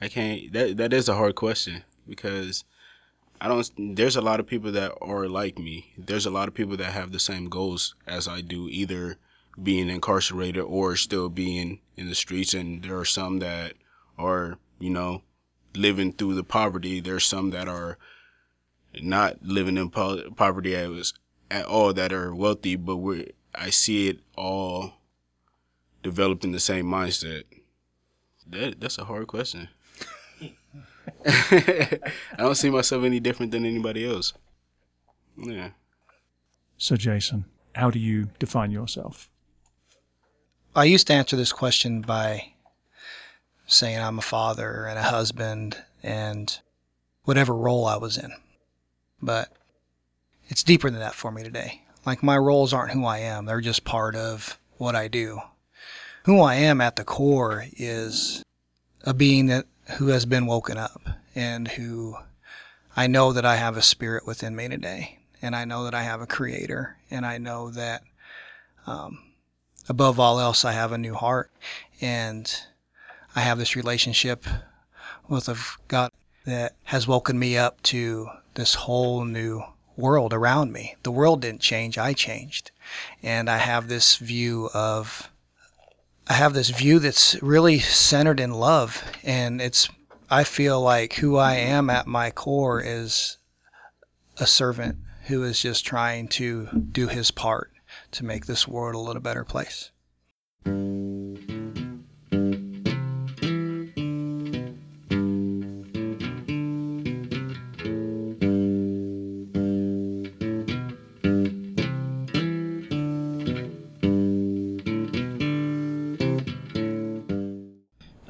[0.01, 0.51] I can't.
[0.53, 2.63] That that is a hard question because
[3.39, 3.95] I don't.
[3.95, 5.93] There's a lot of people that are like me.
[5.97, 9.17] There's a lot of people that have the same goals as I do, either
[9.61, 12.53] being incarcerated or still being in the streets.
[12.53, 13.73] And there are some that
[14.17, 15.21] are, you know,
[15.75, 16.99] living through the poverty.
[16.99, 17.97] There's some that are
[19.01, 21.13] not living in po- poverty as
[21.51, 24.93] at all that are wealthy, but we I see it all
[26.05, 27.43] developed in the same mindset?
[28.47, 29.69] That that's a hard question.
[31.25, 31.99] I
[32.37, 34.33] don't see myself any different than anybody else.
[35.35, 35.69] Yeah.
[36.77, 39.29] So Jason, how do you define yourself?
[40.75, 42.53] I used to answer this question by
[43.65, 46.59] saying I'm a father and a husband and
[47.23, 48.31] whatever role I was in.
[49.21, 49.51] But
[50.49, 51.81] it's deeper than that for me today.
[52.05, 55.39] Like my roles aren't who I am, they're just part of what I do.
[56.25, 58.41] Who I am at the core is
[59.03, 59.67] a being that
[59.99, 62.15] who has been woken up and who
[62.95, 65.19] I know that I have a spirit within me today.
[65.43, 66.97] And I know that I have a creator.
[67.11, 68.01] And I know that
[68.87, 69.19] um,
[69.87, 71.51] above all else, I have a new heart.
[72.01, 72.51] And
[73.35, 74.45] I have this relationship
[75.29, 75.57] with a
[75.87, 76.09] God
[76.45, 79.61] that has woken me up to this whole new
[79.95, 80.95] world around me.
[81.03, 82.71] The world didn't change, I changed.
[83.21, 85.29] And I have this view of
[86.27, 89.89] I have this view that's really centered in love and it's
[90.29, 93.37] I feel like who I am at my core is
[94.37, 94.97] a servant
[95.27, 97.71] who is just trying to do his part
[98.11, 99.91] to make this world a little better place.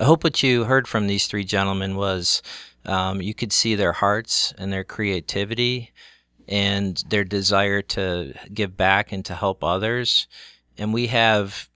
[0.05, 2.41] Hope what you heard from these three gentlemen was
[2.85, 5.91] um, you could see their hearts and their creativity
[6.47, 10.27] and their desire to give back and to help others.
[10.77, 11.69] And we have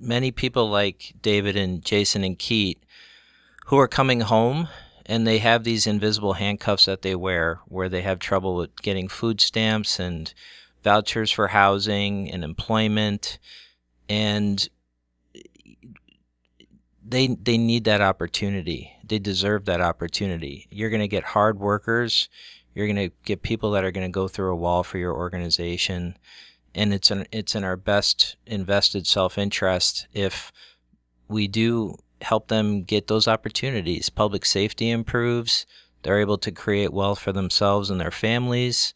[0.00, 2.78] many people like David and Jason and Keith
[3.66, 4.68] who are coming home
[5.06, 9.08] and they have these invisible handcuffs that they wear where they have trouble with getting
[9.08, 10.34] food stamps and
[10.82, 13.38] vouchers for housing and employment.
[14.08, 14.68] And
[17.08, 18.92] they they need that opportunity.
[19.04, 20.66] They deserve that opportunity.
[20.70, 22.28] You're going to get hard workers.
[22.74, 25.14] You're going to get people that are going to go through a wall for your
[25.14, 26.16] organization,
[26.74, 30.52] and it's it's in our best invested self interest if
[31.28, 34.10] we do help them get those opportunities.
[34.10, 35.66] Public safety improves.
[36.02, 38.94] They're able to create wealth for themselves and their families.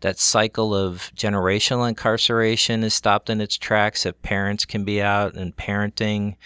[0.00, 5.34] That cycle of generational incarceration is stopped in its tracks if parents can be out
[5.34, 6.36] and parenting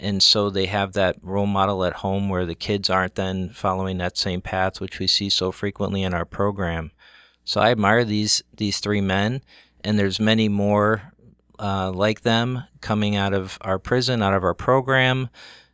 [0.00, 3.98] and so they have that role model at home where the kids aren't then following
[3.98, 6.92] that same path which we see so frequently in our program.
[7.44, 9.42] So i admire these these three men
[9.82, 11.12] and there's many more
[11.58, 15.28] uh, like them coming out of our prison out of our program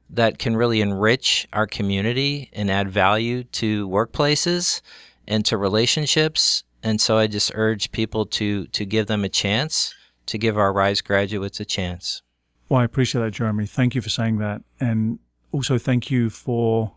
[0.09, 4.81] that can really enrich our community and add value to workplaces
[5.27, 6.63] and to relationships.
[6.83, 9.95] And so i just urge people to to give them a chance
[10.27, 12.23] to give our rise graduates a chance
[12.69, 13.67] well, I appreciate that, Jeremy.
[13.67, 14.63] Thank you for saying that.
[14.81, 15.19] And
[15.53, 16.95] also thank you for,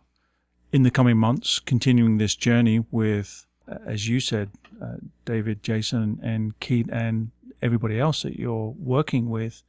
[0.72, 3.46] in the coming months, continuing this journey with,
[3.86, 4.50] as you said,
[4.82, 4.96] uh,
[5.26, 9.64] David, Jason, and Keith, and everybody else that you're working with.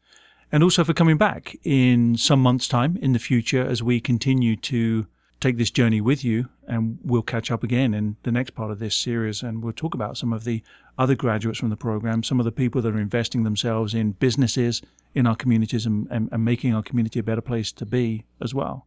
[0.53, 4.57] And also for coming back in some months' time in the future as we continue
[4.57, 5.07] to
[5.41, 6.49] take this journey with you.
[6.67, 9.43] And we'll catch up again in the next part of this series.
[9.43, 10.63] And we'll talk about some of the
[10.99, 14.83] other graduates from the program, some of the people that are investing themselves in businesses
[15.15, 18.53] in our communities and, and, and making our community a better place to be as
[18.53, 18.87] well.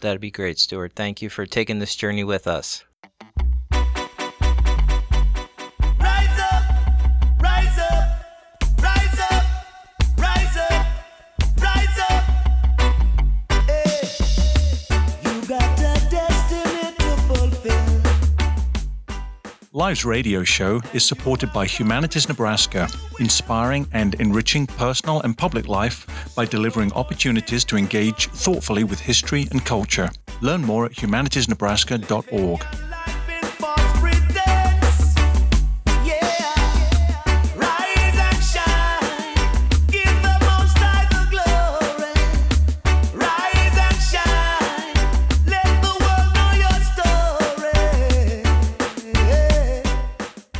[0.00, 0.92] That'd be great, Stuart.
[0.94, 2.84] Thank you for taking this journey with us.
[19.88, 26.06] Lives radio show is supported by Humanities Nebraska, inspiring and enriching personal and public life
[26.36, 30.10] by delivering opportunities to engage thoughtfully with history and culture.
[30.42, 32.87] Learn more at humanitiesnebraska.org.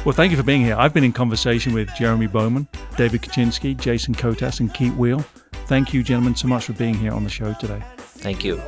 [0.09, 0.75] Well, thank you for being here.
[0.75, 5.23] I've been in conversation with Jeremy Bowman, David Kaczynski, Jason Kotas, and Keith Wheel.
[5.67, 7.83] Thank you, gentlemen, so much for being here on the show today.
[7.99, 8.59] Thank you.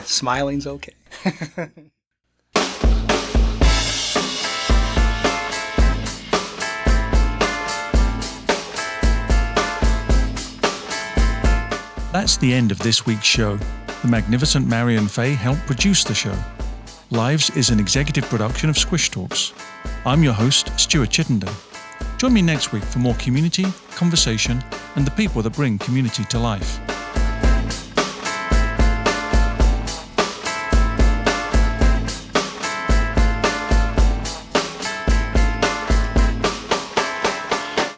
[0.04, 0.94] Smiling's okay.
[12.12, 13.56] That's the end of this week's show.
[14.02, 16.34] The magnificent Marion Fay helped produce the show.
[17.10, 19.52] Lives is an executive production of Squish Talks.
[20.06, 21.52] I'm your host, Stuart Chittenden.
[22.16, 24.64] Join me next week for more community, conversation,
[24.96, 26.80] and the people that bring community to life.